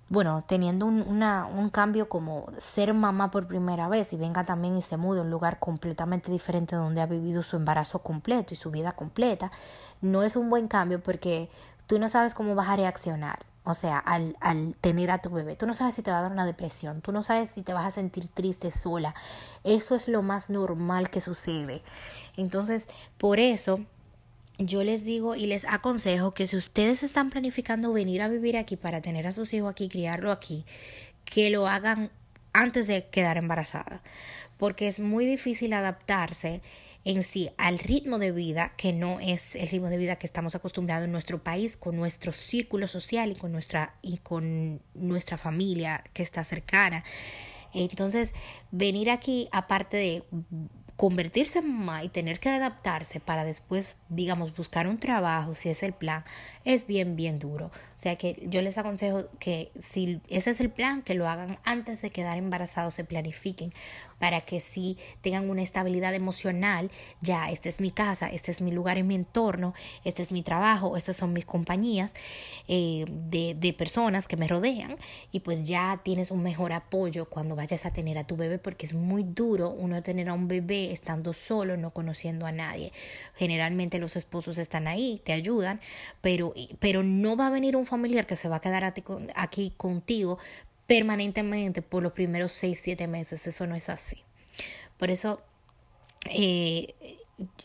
bueno, 0.08 0.44
teniendo 0.46 0.86
un, 0.86 1.02
un 1.02 1.68
cambio 1.70 2.08
como 2.08 2.46
ser 2.58 2.94
mamá 2.94 3.30
por 3.30 3.46
primera 3.46 3.88
vez 3.88 4.12
y 4.12 4.16
venga 4.16 4.44
también 4.44 4.76
y 4.76 4.82
se 4.82 4.96
mude 4.96 5.18
a 5.18 5.22
un 5.22 5.30
lugar 5.30 5.58
completamente 5.58 6.30
diferente 6.30 6.76
donde 6.76 7.00
ha 7.00 7.06
vivido 7.06 7.42
su 7.42 7.56
embarazo 7.56 8.00
completo 8.00 8.54
y 8.54 8.56
su 8.56 8.70
vida 8.70 8.92
completa, 8.92 9.50
no 10.00 10.22
es 10.22 10.36
un 10.36 10.48
buen 10.48 10.68
cambio 10.68 11.02
porque 11.02 11.48
tú 11.86 11.98
no 11.98 12.08
sabes 12.08 12.34
cómo 12.34 12.54
vas 12.54 12.68
a 12.68 12.76
reaccionar. 12.76 13.53
O 13.64 13.72
sea, 13.72 13.98
al, 13.98 14.36
al, 14.40 14.76
tener 14.76 15.10
a 15.10 15.18
tu 15.18 15.30
bebé. 15.30 15.56
Tú 15.56 15.66
no 15.66 15.74
sabes 15.74 15.94
si 15.94 16.02
te 16.02 16.10
va 16.10 16.18
a 16.18 16.22
dar 16.22 16.32
una 16.32 16.44
depresión, 16.44 17.00
tú 17.00 17.12
no 17.12 17.22
sabes 17.22 17.50
si 17.50 17.62
te 17.62 17.72
vas 17.72 17.86
a 17.86 17.90
sentir 17.90 18.28
triste 18.28 18.70
sola. 18.70 19.14
Eso 19.64 19.94
es 19.94 20.08
lo 20.08 20.22
más 20.22 20.50
normal 20.50 21.08
que 21.08 21.20
sucede. 21.20 21.82
Entonces, 22.36 22.88
por 23.16 23.40
eso 23.40 23.80
yo 24.58 24.84
les 24.84 25.04
digo 25.04 25.34
y 25.34 25.46
les 25.46 25.64
aconsejo 25.64 26.32
que 26.32 26.46
si 26.46 26.56
ustedes 26.56 27.02
están 27.02 27.30
planificando 27.30 27.92
venir 27.92 28.22
a 28.22 28.28
vivir 28.28 28.56
aquí 28.56 28.76
para 28.76 29.00
tener 29.00 29.26
a 29.26 29.32
sus 29.32 29.52
hijos 29.52 29.70
aquí, 29.70 29.88
criarlo 29.88 30.30
aquí, 30.30 30.64
que 31.24 31.50
lo 31.50 31.66
hagan 31.66 32.10
antes 32.52 32.86
de 32.86 33.08
quedar 33.08 33.36
embarazada, 33.36 34.00
porque 34.58 34.86
es 34.86 35.00
muy 35.00 35.26
difícil 35.26 35.72
adaptarse 35.72 36.62
en 37.04 37.22
sí 37.22 37.50
al 37.58 37.78
ritmo 37.78 38.18
de 38.18 38.32
vida 38.32 38.72
que 38.76 38.92
no 38.92 39.20
es 39.20 39.54
el 39.56 39.68
ritmo 39.68 39.88
de 39.88 39.98
vida 39.98 40.16
que 40.16 40.26
estamos 40.26 40.54
acostumbrados 40.54 41.04
en 41.04 41.12
nuestro 41.12 41.42
país 41.42 41.76
con 41.76 41.96
nuestro 41.96 42.32
círculo 42.32 42.88
social 42.88 43.30
y 43.30 43.34
con 43.34 43.52
nuestra 43.52 43.96
y 44.02 44.18
con 44.18 44.80
nuestra 44.94 45.36
familia 45.36 46.02
que 46.12 46.22
está 46.22 46.44
cercana. 46.44 47.04
Entonces, 47.74 48.32
venir 48.70 49.10
aquí 49.10 49.48
aparte 49.52 49.96
de 49.96 50.24
convertirse 50.96 51.58
en 51.58 51.72
mamá 51.72 52.04
y 52.04 52.08
tener 52.08 52.38
que 52.38 52.48
adaptarse 52.48 53.18
para 53.18 53.44
después, 53.44 53.96
digamos, 54.08 54.54
buscar 54.54 54.86
un 54.86 54.98
trabajo, 54.98 55.54
si 55.54 55.68
es 55.68 55.82
el 55.82 55.92
plan, 55.92 56.24
es 56.64 56.86
bien, 56.86 57.16
bien 57.16 57.38
duro. 57.38 57.66
O 57.66 57.98
sea 57.98 58.16
que 58.16 58.46
yo 58.46 58.62
les 58.62 58.78
aconsejo 58.78 59.24
que 59.40 59.72
si 59.78 60.20
ese 60.28 60.50
es 60.50 60.60
el 60.60 60.70
plan, 60.70 61.02
que 61.02 61.14
lo 61.14 61.28
hagan 61.28 61.58
antes 61.64 62.00
de 62.00 62.10
quedar 62.10 62.38
embarazados, 62.38 62.94
se 62.94 63.04
planifiquen 63.04 63.72
para 64.20 64.42
que 64.42 64.60
si 64.60 64.96
tengan 65.20 65.50
una 65.50 65.62
estabilidad 65.62 66.14
emocional, 66.14 66.90
ya, 67.20 67.50
esta 67.50 67.68
es 67.68 67.80
mi 67.80 67.90
casa, 67.90 68.28
este 68.28 68.52
es 68.52 68.60
mi 68.60 68.70
lugar 68.70 68.96
en 68.96 69.08
mi 69.08 69.16
entorno, 69.16 69.74
este 70.04 70.22
es 70.22 70.30
mi 70.30 70.42
trabajo, 70.42 70.96
estas 70.96 71.16
son 71.16 71.32
mis 71.32 71.44
compañías 71.44 72.14
eh, 72.68 73.04
de, 73.08 73.54
de 73.54 73.72
personas 73.72 74.28
que 74.28 74.36
me 74.36 74.46
rodean 74.46 74.96
y 75.32 75.40
pues 75.40 75.64
ya 75.64 76.00
tienes 76.04 76.30
un 76.30 76.42
mejor 76.42 76.72
apoyo 76.72 77.28
cuando 77.28 77.56
vayas 77.56 77.84
a 77.84 77.92
tener 77.92 78.16
a 78.16 78.26
tu 78.26 78.36
bebé 78.36 78.58
porque 78.58 78.86
es 78.86 78.94
muy 78.94 79.24
duro 79.24 79.70
uno 79.70 80.02
tener 80.02 80.28
a 80.28 80.34
un 80.34 80.46
bebé 80.48 80.83
estando 80.92 81.32
solo, 81.32 81.76
no 81.76 81.90
conociendo 81.90 82.46
a 82.46 82.52
nadie. 82.52 82.92
Generalmente 83.34 83.98
los 83.98 84.16
esposos 84.16 84.58
están 84.58 84.86
ahí, 84.86 85.20
te 85.24 85.32
ayudan, 85.32 85.80
pero, 86.20 86.54
pero 86.78 87.02
no 87.02 87.36
va 87.36 87.48
a 87.48 87.50
venir 87.50 87.76
un 87.76 87.86
familiar 87.86 88.26
que 88.26 88.36
se 88.36 88.48
va 88.48 88.56
a 88.56 88.60
quedar 88.60 88.94
aquí 89.34 89.72
contigo 89.76 90.38
permanentemente 90.86 91.82
por 91.82 92.02
los 92.02 92.12
primeros 92.12 92.52
seis, 92.52 92.80
siete 92.82 93.06
meses. 93.06 93.46
Eso 93.46 93.66
no 93.66 93.74
es 93.74 93.88
así. 93.88 94.18
Por 94.98 95.10
eso, 95.10 95.40
eh, 96.30 96.94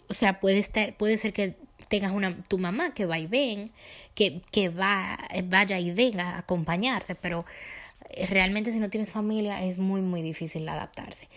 o 0.08 0.14
sea, 0.14 0.40
puede, 0.40 0.60
estar, 0.60 0.96
puede 0.98 1.18
ser 1.18 1.34
que 1.34 1.56
tengas 1.90 2.12
una, 2.12 2.44
tu 2.48 2.58
mamá 2.58 2.94
que 2.94 3.06
va 3.06 3.20
y 3.20 3.28
ven, 3.28 3.72
que, 4.16 4.42
que 4.52 4.70
va, 4.70 5.18
vaya 5.46 5.80
y 5.80 5.92
venga 5.92 6.32
a 6.32 6.40
acompañarte, 6.40 7.16
pero 7.16 7.46
realmente 8.30 8.72
si 8.72 8.80
no 8.80 8.90
tienes 8.90 9.12
familia 9.12 9.64
es 9.64 9.78
muy, 9.78 10.02
muy 10.02 10.22
difícil 10.22 10.68
adaptarse. 10.68 11.28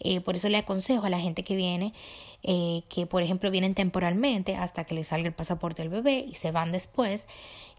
Eh, 0.00 0.20
por 0.20 0.36
eso 0.36 0.48
le 0.48 0.58
aconsejo 0.58 1.06
a 1.06 1.10
la 1.10 1.20
gente 1.20 1.42
que 1.42 1.56
viene, 1.56 1.94
eh, 2.42 2.82
que 2.88 3.06
por 3.06 3.22
ejemplo 3.22 3.50
vienen 3.50 3.74
temporalmente 3.74 4.56
hasta 4.56 4.84
que 4.84 4.94
le 4.94 5.04
salga 5.04 5.28
el 5.28 5.34
pasaporte 5.34 5.82
del 5.82 5.90
bebé 5.90 6.24
y 6.28 6.34
se 6.34 6.50
van 6.50 6.72
después, 6.72 7.26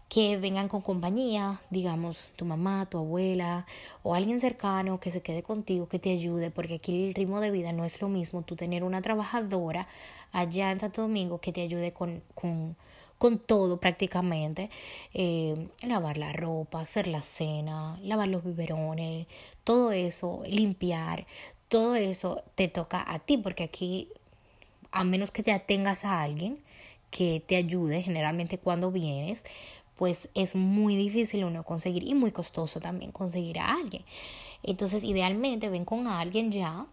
que 0.08 0.38
vengan 0.38 0.68
con 0.68 0.80
compañía, 0.80 1.60
digamos, 1.70 2.30
tu 2.36 2.46
mamá, 2.46 2.86
tu 2.86 2.98
abuela 2.98 3.66
o 4.02 4.14
alguien 4.14 4.40
cercano 4.40 5.00
que 5.00 5.10
se 5.10 5.20
quede 5.20 5.42
contigo, 5.42 5.86
que 5.88 5.98
te 5.98 6.10
ayude, 6.10 6.50
porque 6.50 6.74
aquí 6.76 7.08
el 7.08 7.14
ritmo 7.14 7.40
de 7.40 7.50
vida 7.50 7.72
no 7.72 7.84
es 7.84 8.00
lo 8.00 8.08
mismo 8.08 8.42
tú 8.42 8.56
tener 8.56 8.84
una 8.84 9.02
trabajadora 9.02 9.86
allá 10.32 10.72
en 10.72 10.80
Santo 10.80 11.02
Domingo 11.02 11.40
que 11.40 11.52
te 11.52 11.60
ayude 11.60 11.92
con, 11.92 12.22
con, 12.34 12.76
con 13.18 13.38
todo 13.38 13.78
prácticamente, 13.80 14.70
eh, 15.12 15.68
lavar 15.86 16.16
la 16.16 16.32
ropa, 16.32 16.80
hacer 16.80 17.06
la 17.06 17.20
cena, 17.20 17.98
lavar 18.02 18.28
los 18.28 18.44
biberones, 18.44 19.26
todo 19.62 19.92
eso, 19.92 20.42
limpiar, 20.46 21.26
todo 21.68 21.94
eso 21.94 22.42
te 22.54 22.68
toca 22.68 23.04
a 23.06 23.18
ti, 23.18 23.38
porque 23.38 23.64
aquí, 23.64 24.08
a 24.90 25.04
menos 25.04 25.30
que 25.30 25.42
ya 25.42 25.60
tengas 25.60 26.04
a 26.04 26.22
alguien 26.22 26.58
que 27.10 27.42
te 27.46 27.56
ayude, 27.56 28.02
generalmente 28.02 28.58
cuando 28.58 28.90
vienes, 28.90 29.44
pues 29.96 30.28
es 30.34 30.54
muy 30.54 30.96
difícil 30.96 31.44
uno 31.44 31.64
conseguir 31.64 32.04
y 32.04 32.14
muy 32.14 32.30
costoso 32.30 32.80
también 32.80 33.10
conseguir 33.10 33.58
a 33.58 33.74
alguien. 33.74 34.04
Entonces, 34.62 35.04
idealmente 35.04 35.68
ven 35.68 35.84
con 35.84 36.06
alguien 36.06 36.50
ya, 36.50 36.86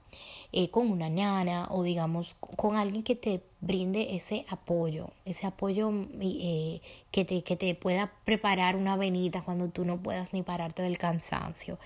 eh, 0.52 0.70
con 0.70 0.92
una 0.92 1.10
nana 1.10 1.68
o 1.72 1.84
digamos 1.84 2.36
con 2.36 2.76
alguien 2.76 3.04
que 3.04 3.16
te 3.16 3.44
brinde 3.62 4.16
ese 4.16 4.46
apoyo, 4.50 5.10
ese 5.26 5.48
apoyo 5.48 5.92
eh, 6.22 6.82
que, 7.12 7.26
te, 7.26 7.44
que 7.44 7.56
te 7.56 7.74
pueda 7.76 8.12
preparar 8.24 8.76
una 8.76 8.96
venita 8.98 9.44
cuando 9.44 9.70
tú 9.70 9.86
no 9.86 9.98
puedas 10.02 10.34
ni 10.34 10.44
pararte 10.44 10.84
del 10.84 10.98
cansancio. 10.98 11.78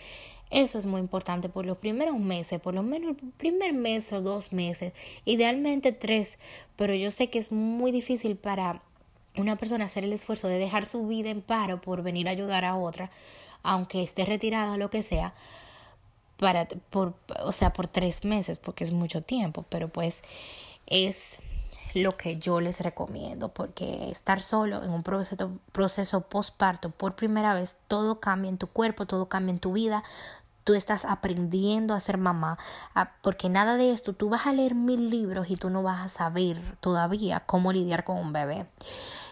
Eso 0.49 0.79
es 0.79 0.85
muy 0.85 0.99
importante 0.99 1.47
por 1.47 1.65
los 1.65 1.77
primeros 1.77 2.17
meses, 2.17 2.59
por 2.59 2.73
lo 2.73 2.81
menos 2.81 3.11
el 3.11 3.31
primer 3.33 3.73
mes 3.73 4.11
o 4.13 4.21
dos 4.21 4.51
meses, 4.51 4.93
idealmente 5.25 5.91
tres, 5.91 6.39
pero 6.75 6.95
yo 6.95 7.11
sé 7.11 7.29
que 7.29 7.37
es 7.37 7.51
muy 7.51 7.91
difícil 7.91 8.35
para 8.35 8.81
una 9.37 9.57
persona 9.57 9.85
hacer 9.85 10.03
el 10.03 10.13
esfuerzo 10.13 10.47
de 10.47 10.57
dejar 10.57 10.85
su 10.85 11.07
vida 11.07 11.29
en 11.29 11.41
paro 11.41 11.81
por 11.81 12.01
venir 12.01 12.27
a 12.27 12.31
ayudar 12.31 12.65
a 12.65 12.75
otra, 12.75 13.11
aunque 13.61 14.01
esté 14.01 14.25
retirada 14.25 14.73
o 14.73 14.77
lo 14.77 14.89
que 14.89 15.03
sea, 15.03 15.33
para, 16.37 16.67
por, 16.89 17.13
o 17.43 17.51
sea, 17.51 17.71
por 17.71 17.87
tres 17.87 18.25
meses, 18.25 18.57
porque 18.57 18.83
es 18.83 18.91
mucho 18.91 19.21
tiempo, 19.21 19.65
pero 19.69 19.89
pues 19.89 20.23
es 20.87 21.37
lo 21.93 22.15
que 22.17 22.37
yo 22.37 22.61
les 22.61 22.81
recomiendo, 22.81 23.49
porque 23.49 24.09
estar 24.11 24.41
solo 24.41 24.83
en 24.83 24.91
un 24.91 25.03
proceso, 25.03 25.51
proceso 25.71 26.21
postparto 26.21 26.91
por 26.91 27.15
primera 27.15 27.53
vez, 27.53 27.77
todo 27.87 28.19
cambia 28.19 28.49
en 28.49 28.57
tu 28.57 28.67
cuerpo, 28.67 29.05
todo 29.05 29.27
cambia 29.27 29.53
en 29.53 29.59
tu 29.59 29.73
vida, 29.73 30.03
tú 30.69 30.75
estás 30.75 31.03
aprendiendo 31.03 31.95
a 31.95 31.99
ser 31.99 32.19
mamá, 32.19 32.59
porque 33.23 33.49
nada 33.49 33.75
de 33.75 33.91
esto, 33.91 34.13
tú 34.13 34.29
vas 34.29 34.45
a 34.45 34.53
leer 34.53 34.75
mil 34.75 35.09
libros 35.09 35.49
y 35.49 35.55
tú 35.55 35.71
no 35.71 35.81
vas 35.81 35.99
a 35.99 36.15
saber 36.15 36.77
todavía 36.79 37.39
cómo 37.39 37.73
lidiar 37.73 38.03
con 38.03 38.17
un 38.17 38.33
bebé. 38.33 38.67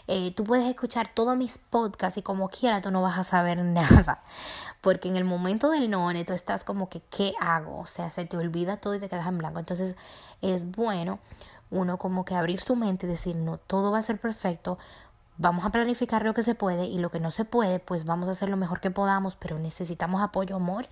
Eh, 0.08 0.34
tú 0.34 0.44
puedes 0.44 0.66
escuchar 0.66 1.12
todos 1.14 1.38
mis 1.38 1.60
podcasts 1.60 2.18
y 2.18 2.24
como 2.24 2.50
quiera 2.50 2.82
tú 2.82 2.90
no 2.90 3.04
vas 3.04 3.20
a 3.20 3.24
saber 3.24 3.60
nada. 3.64 4.24
Porque 4.82 5.10
en 5.10 5.16
el 5.16 5.26
momento 5.26 5.70
del 5.70 5.92
no, 5.92 6.10
tú 6.26 6.34
estás 6.34 6.64
como 6.64 6.90
que, 6.90 7.02
¿qué 7.02 7.34
hago? 7.40 7.82
O 7.82 7.86
sea, 7.86 8.10
se 8.10 8.26
te 8.26 8.36
olvida 8.36 8.78
todo 8.78 8.96
y 8.96 9.00
te 9.00 9.08
quedas 9.08 9.28
en 9.28 9.38
blanco. 9.38 9.60
Entonces 9.60 9.94
es 10.42 10.66
bueno 10.72 11.20
uno 11.70 12.00
como 12.00 12.26
que 12.26 12.34
abrir 12.34 12.60
su 12.60 12.76
mente 12.76 13.06
y 13.06 13.10
decir, 13.10 13.36
no, 13.36 13.60
todo 13.60 13.92
va 13.92 14.00
a 14.00 14.02
ser 14.02 14.20
perfecto. 14.20 14.80
Vamos 15.38 15.68
a 15.68 15.70
planificar 15.70 16.26
lo 16.26 16.34
que 16.34 16.42
se 16.42 16.56
puede 16.56 16.86
y 16.86 16.98
lo 16.98 17.12
que 17.12 17.20
no 17.20 17.30
se 17.30 17.46
puede, 17.46 17.78
pues 17.78 18.06
vamos 18.06 18.28
a 18.28 18.32
hacer 18.32 18.50
lo 18.50 18.58
mejor 18.58 18.80
que 18.80 18.90
podamos, 18.90 19.36
pero 19.36 19.60
necesitamos 19.60 20.24
apoyo, 20.24 20.56
amor 20.56 20.88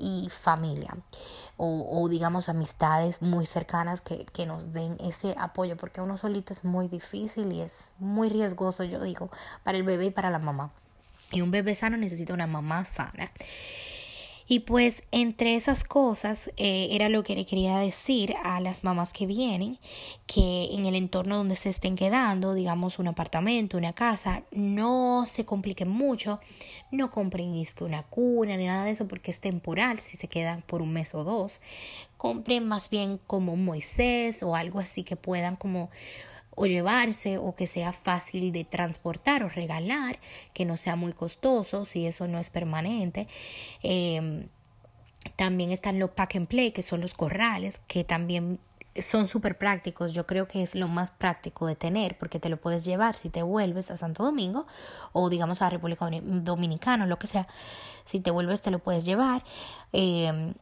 y 0.00 0.28
familia 0.30 0.96
o, 1.62 2.08
digamos 2.08 2.48
amistades 2.48 3.20
muy 3.20 3.44
cercanas 3.44 4.00
que, 4.00 4.24
que, 4.32 4.46
nos 4.46 4.72
den 4.72 4.96
ese 4.98 5.34
apoyo 5.38 5.76
porque 5.76 6.00
uno 6.00 6.16
solito 6.16 6.54
es 6.54 6.64
muy 6.64 6.88
difícil 6.88 7.52
y 7.52 7.60
es 7.60 7.90
muy 7.98 8.30
riesgoso 8.30 8.82
yo 8.82 8.98
digo 9.00 9.30
para 9.62 9.76
el 9.76 9.84
bebé 9.84 10.06
y 10.06 10.10
para 10.10 10.30
la 10.30 10.38
mamá. 10.38 10.70
Y 11.32 11.42
un 11.42 11.50
bebé 11.50 11.74
sano 11.74 11.96
necesita 11.96 12.32
una 12.32 12.46
mamá 12.46 12.84
sana 12.86 13.30
y 14.50 14.58
pues 14.58 15.04
entre 15.12 15.54
esas 15.54 15.84
cosas 15.84 16.50
eh, 16.56 16.88
era 16.90 17.08
lo 17.08 17.22
que 17.22 17.36
le 17.36 17.46
quería 17.46 17.78
decir 17.78 18.34
a 18.42 18.58
las 18.58 18.82
mamás 18.82 19.12
que 19.12 19.24
vienen, 19.24 19.78
que 20.26 20.74
en 20.74 20.86
el 20.86 20.96
entorno 20.96 21.36
donde 21.36 21.54
se 21.54 21.68
estén 21.68 21.94
quedando, 21.94 22.52
digamos 22.52 22.98
un 22.98 23.06
apartamento, 23.06 23.78
una 23.78 23.92
casa, 23.92 24.42
no 24.50 25.24
se 25.28 25.44
compliquen 25.44 25.88
mucho, 25.88 26.40
no 26.90 27.12
compren 27.12 27.54
una 27.78 28.02
cuna 28.02 28.56
ni 28.56 28.66
nada 28.66 28.84
de 28.84 28.90
eso 28.90 29.06
porque 29.06 29.30
es 29.30 29.38
temporal 29.38 30.00
si 30.00 30.16
se 30.16 30.26
quedan 30.26 30.62
por 30.62 30.82
un 30.82 30.92
mes 30.92 31.14
o 31.14 31.22
dos. 31.22 31.60
Compren 32.16 32.66
más 32.66 32.90
bien 32.90 33.20
como 33.28 33.52
un 33.52 33.64
Moisés 33.64 34.42
o 34.42 34.56
algo 34.56 34.80
así 34.80 35.04
que 35.04 35.14
puedan 35.14 35.54
como 35.54 35.90
o 36.54 36.66
llevarse 36.66 37.38
o 37.38 37.54
que 37.54 37.66
sea 37.66 37.92
fácil 37.92 38.52
de 38.52 38.64
transportar 38.64 39.42
o 39.42 39.48
regalar, 39.48 40.18
que 40.52 40.64
no 40.64 40.76
sea 40.76 40.96
muy 40.96 41.12
costoso 41.12 41.84
si 41.84 42.06
eso 42.06 42.28
no 42.28 42.38
es 42.38 42.50
permanente. 42.50 43.28
Em, 43.82 44.48
también 45.36 45.70
están 45.70 45.98
los 45.98 46.10
pack 46.10 46.36
and 46.36 46.48
play, 46.48 46.72
que 46.72 46.82
son 46.82 47.00
los 47.00 47.14
corrales, 47.14 47.80
que 47.86 48.04
también 48.04 48.58
son 48.98 49.26
súper 49.26 49.56
prácticos. 49.58 50.12
Yo 50.12 50.26
creo 50.26 50.48
que 50.48 50.62
es 50.62 50.74
lo 50.74 50.88
más 50.88 51.10
práctico 51.10 51.66
de 51.66 51.76
tener 51.76 52.18
porque 52.18 52.40
te 52.40 52.48
lo 52.48 52.56
puedes 52.56 52.84
llevar 52.84 53.14
si 53.14 53.30
te 53.30 53.42
vuelves 53.42 53.90
a 53.90 53.96
Santo 53.96 54.24
Domingo 54.24 54.66
o 55.12 55.30
digamos 55.30 55.62
a 55.62 55.70
República 55.70 56.08
Dominicana, 56.22 57.06
lo 57.06 57.18
que 57.18 57.26
sea. 57.26 57.46
Si 58.04 58.20
te 58.20 58.30
vuelves 58.30 58.62
te 58.62 58.70
lo 58.70 58.78
puedes 58.80 59.04
llevar. 59.04 59.44
Eh, 59.92 60.54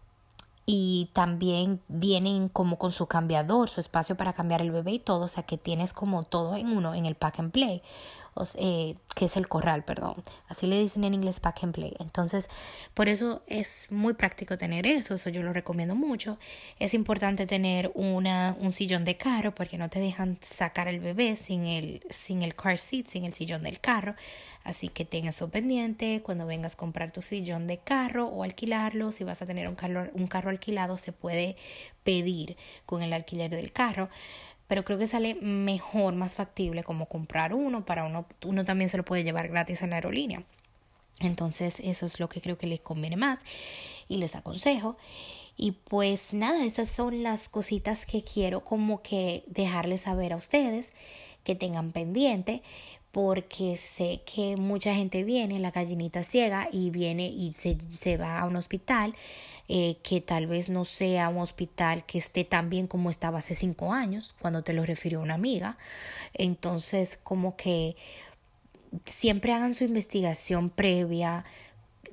y 0.70 1.08
también 1.14 1.80
vienen 1.88 2.50
como 2.50 2.76
con 2.76 2.90
su 2.90 3.06
cambiador, 3.06 3.70
su 3.70 3.80
espacio 3.80 4.18
para 4.18 4.34
cambiar 4.34 4.60
el 4.60 4.70
bebé 4.70 4.92
y 4.92 4.98
todo, 4.98 5.24
o 5.24 5.28
sea 5.28 5.42
que 5.42 5.56
tienes 5.56 5.94
como 5.94 6.24
todo 6.24 6.56
en 6.56 6.68
uno 6.68 6.94
en 6.94 7.06
el 7.06 7.14
pack 7.14 7.40
and 7.40 7.52
play. 7.52 7.82
Eh, 8.54 8.96
que 9.14 9.24
es 9.24 9.36
el 9.36 9.48
corral, 9.48 9.84
perdón. 9.84 10.14
Así 10.46 10.66
le 10.66 10.78
dicen 10.78 11.02
en 11.02 11.14
inglés 11.14 11.40
pack 11.40 11.64
and 11.64 11.74
play. 11.74 11.94
Entonces, 11.98 12.48
por 12.94 13.08
eso 13.08 13.42
es 13.48 13.88
muy 13.90 14.14
práctico 14.14 14.56
tener 14.56 14.86
eso, 14.86 15.14
eso 15.14 15.30
yo 15.30 15.42
lo 15.42 15.52
recomiendo 15.52 15.96
mucho. 15.96 16.38
Es 16.78 16.94
importante 16.94 17.46
tener 17.46 17.90
una, 17.94 18.56
un 18.60 18.72
sillón 18.72 19.04
de 19.04 19.16
carro 19.16 19.54
porque 19.54 19.76
no 19.76 19.88
te 19.88 19.98
dejan 19.98 20.38
sacar 20.40 20.86
el 20.86 21.00
bebé 21.00 21.34
sin 21.34 21.66
el, 21.66 22.00
sin 22.10 22.42
el 22.42 22.54
car 22.54 22.78
seat, 22.78 23.08
sin 23.08 23.24
el 23.24 23.32
sillón 23.32 23.64
del 23.64 23.80
carro. 23.80 24.14
Así 24.68 24.88
que 24.88 25.06
ten 25.06 25.26
eso 25.26 25.48
pendiente 25.48 26.20
cuando 26.22 26.46
vengas 26.46 26.74
a 26.74 26.76
comprar 26.76 27.10
tu 27.10 27.22
sillón 27.22 27.66
de 27.66 27.78
carro 27.78 28.26
o 28.26 28.42
alquilarlo. 28.42 29.12
Si 29.12 29.24
vas 29.24 29.40
a 29.40 29.46
tener 29.46 29.66
un 29.66 29.74
carro, 29.74 30.10
un 30.12 30.26
carro 30.26 30.50
alquilado, 30.50 30.98
se 30.98 31.12
puede 31.12 31.56
pedir 32.02 32.56
con 32.84 33.02
el 33.02 33.12
alquiler 33.12 33.50
del 33.50 33.72
carro 33.72 34.10
pero 34.66 34.84
creo 34.84 34.98
que 34.98 35.06
sale 35.06 35.34
mejor, 35.36 36.14
más 36.14 36.36
factible 36.36 36.84
como 36.84 37.06
comprar 37.06 37.54
uno 37.54 37.86
para 37.86 38.04
uno, 38.04 38.26
uno 38.44 38.66
también 38.66 38.90
se 38.90 38.98
lo 38.98 39.04
puede 39.04 39.24
llevar 39.24 39.48
gratis 39.48 39.80
en 39.80 39.90
la 39.90 39.96
aerolínea. 39.96 40.42
Entonces 41.20 41.80
eso 41.80 42.04
es 42.04 42.20
lo 42.20 42.28
que 42.28 42.42
creo 42.42 42.58
que 42.58 42.66
les 42.66 42.80
conviene 42.80 43.16
más 43.16 43.40
y 44.08 44.18
les 44.18 44.36
aconsejo. 44.36 44.98
Y 45.56 45.72
pues 45.72 46.34
nada, 46.34 46.64
esas 46.66 46.88
son 46.88 47.22
las 47.22 47.48
cositas 47.48 48.04
que 48.04 48.22
quiero 48.22 48.62
como 48.62 49.02
que 49.02 49.42
dejarles 49.46 50.02
saber 50.02 50.34
a 50.34 50.36
ustedes, 50.36 50.92
que 51.44 51.54
tengan 51.54 51.90
pendiente, 51.90 52.62
porque 53.18 53.74
sé 53.74 54.20
que 54.32 54.56
mucha 54.56 54.94
gente 54.94 55.24
viene, 55.24 55.58
la 55.58 55.72
gallinita 55.72 56.22
ciega, 56.22 56.68
y 56.70 56.90
viene 56.90 57.26
y 57.26 57.52
se, 57.52 57.76
se 57.90 58.16
va 58.16 58.38
a 58.38 58.44
un 58.44 58.54
hospital 58.54 59.12
eh, 59.66 59.96
que 60.04 60.20
tal 60.20 60.46
vez 60.46 60.68
no 60.68 60.84
sea 60.84 61.28
un 61.28 61.38
hospital 61.38 62.06
que 62.06 62.18
esté 62.18 62.44
tan 62.44 62.70
bien 62.70 62.86
como 62.86 63.10
estaba 63.10 63.40
hace 63.40 63.56
cinco 63.56 63.92
años, 63.92 64.36
cuando 64.40 64.62
te 64.62 64.72
lo 64.72 64.86
refirió 64.86 65.20
una 65.20 65.34
amiga. 65.34 65.78
Entonces, 66.32 67.18
como 67.24 67.56
que 67.56 67.96
siempre 69.04 69.52
hagan 69.52 69.74
su 69.74 69.82
investigación 69.82 70.70
previa 70.70 71.44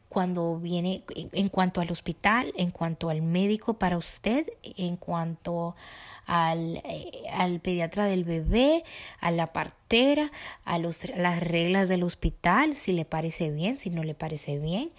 cuando 0.09 0.57
viene 0.57 1.03
en 1.15 1.49
cuanto 1.49 1.81
al 1.81 1.91
hospital, 1.91 2.51
en 2.57 2.71
cuanto 2.71 3.11
al 3.11 3.21
médico 3.21 3.75
para 3.75 3.95
usted, 3.99 4.47
en 4.63 4.95
cuanto 4.95 5.75
al, 6.25 6.77
eh, 6.85 7.23
al 7.31 7.59
pediatra 7.59 8.05
del 8.05 8.23
bebé, 8.23 8.83
a 9.19 9.31
la 9.31 9.47
partera, 9.47 10.31
a 10.63 10.79
los, 10.79 11.07
las 11.15 11.41
reglas 11.41 11.89
del 11.89 12.03
hospital, 12.03 12.75
si 12.75 12.93
le 12.93 13.05
parece 13.05 13.51
bien, 13.51 13.77
si 13.77 13.89
no 13.89 14.03
le 14.03 14.13
parece 14.13 14.59
bien 14.59 14.91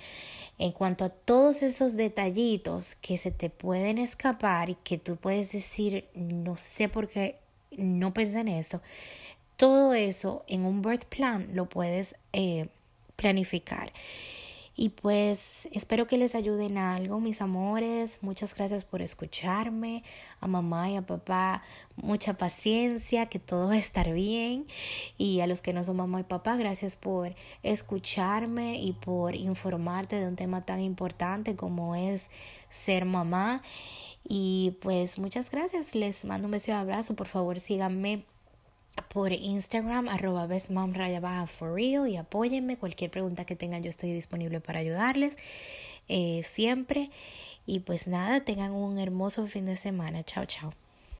en 0.58 0.72
cuanto 0.72 1.04
a 1.04 1.10
todos 1.10 1.62
esos 1.62 1.96
detallitos 1.96 2.94
que 2.96 3.18
se 3.18 3.30
te 3.30 3.50
pueden 3.50 3.98
escapar 3.98 4.70
y 4.70 4.74
que 4.76 4.98
tú 4.98 5.16
puedes 5.16 5.52
decir, 5.52 6.06
no 6.14 6.56
sé 6.56 6.88
por 6.88 7.08
qué 7.08 7.36
no 7.76 8.14
pensé 8.14 8.40
en 8.40 8.48
esto, 8.48 8.80
todo 9.56 9.94
eso 9.94 10.44
en 10.48 10.64
un 10.64 10.82
birth 10.82 11.04
plan 11.04 11.48
lo 11.52 11.68
puedes 11.68 12.14
eh, 12.32 12.66
planificar. 13.16 13.92
Y 14.78 14.90
pues 14.90 15.68
espero 15.72 16.06
que 16.06 16.18
les 16.18 16.34
ayude 16.34 16.66
en 16.66 16.76
algo, 16.76 17.18
mis 17.18 17.40
amores. 17.40 18.18
Muchas 18.20 18.54
gracias 18.54 18.84
por 18.84 19.00
escucharme. 19.00 20.04
A 20.40 20.46
mamá 20.46 20.90
y 20.90 20.96
a 20.96 21.02
papá, 21.02 21.62
mucha 21.96 22.34
paciencia, 22.34 23.26
que 23.26 23.38
todo 23.38 23.68
va 23.68 23.74
a 23.74 23.78
estar 23.78 24.12
bien. 24.12 24.66
Y 25.16 25.40
a 25.40 25.46
los 25.46 25.62
que 25.62 25.72
no 25.72 25.82
son 25.82 25.96
mamá 25.96 26.20
y 26.20 26.24
papá, 26.24 26.56
gracias 26.56 26.96
por 26.96 27.34
escucharme 27.62 28.78
y 28.82 28.92
por 28.92 29.34
informarte 29.34 30.16
de 30.20 30.28
un 30.28 30.36
tema 30.36 30.66
tan 30.66 30.80
importante 30.80 31.56
como 31.56 31.94
es 31.96 32.28
ser 32.68 33.06
mamá. 33.06 33.62
Y 34.28 34.76
pues 34.82 35.18
muchas 35.18 35.50
gracias. 35.50 35.94
Les 35.94 36.26
mando 36.26 36.48
un 36.48 36.52
beso 36.52 36.72
y 36.72 36.74
abrazo. 36.74 37.16
Por 37.16 37.28
favor, 37.28 37.58
síganme 37.58 38.26
por 39.02 39.32
Instagram, 39.32 40.08
arroba 40.08 40.46
baja 40.46 41.46
for 41.46 41.74
real 41.74 42.08
y 42.08 42.16
apóyenme. 42.16 42.76
Cualquier 42.76 43.10
pregunta 43.10 43.44
que 43.44 43.56
tengan, 43.56 43.82
yo 43.82 43.90
estoy 43.90 44.12
disponible 44.12 44.60
para 44.60 44.80
ayudarles 44.80 45.36
eh, 46.08 46.42
siempre. 46.44 47.10
Y 47.66 47.80
pues 47.80 48.06
nada, 48.06 48.44
tengan 48.44 48.72
un 48.72 48.98
hermoso 48.98 49.46
fin 49.46 49.66
de 49.66 49.76
semana. 49.76 50.22
Chao, 50.22 50.44
chao. 50.46 50.72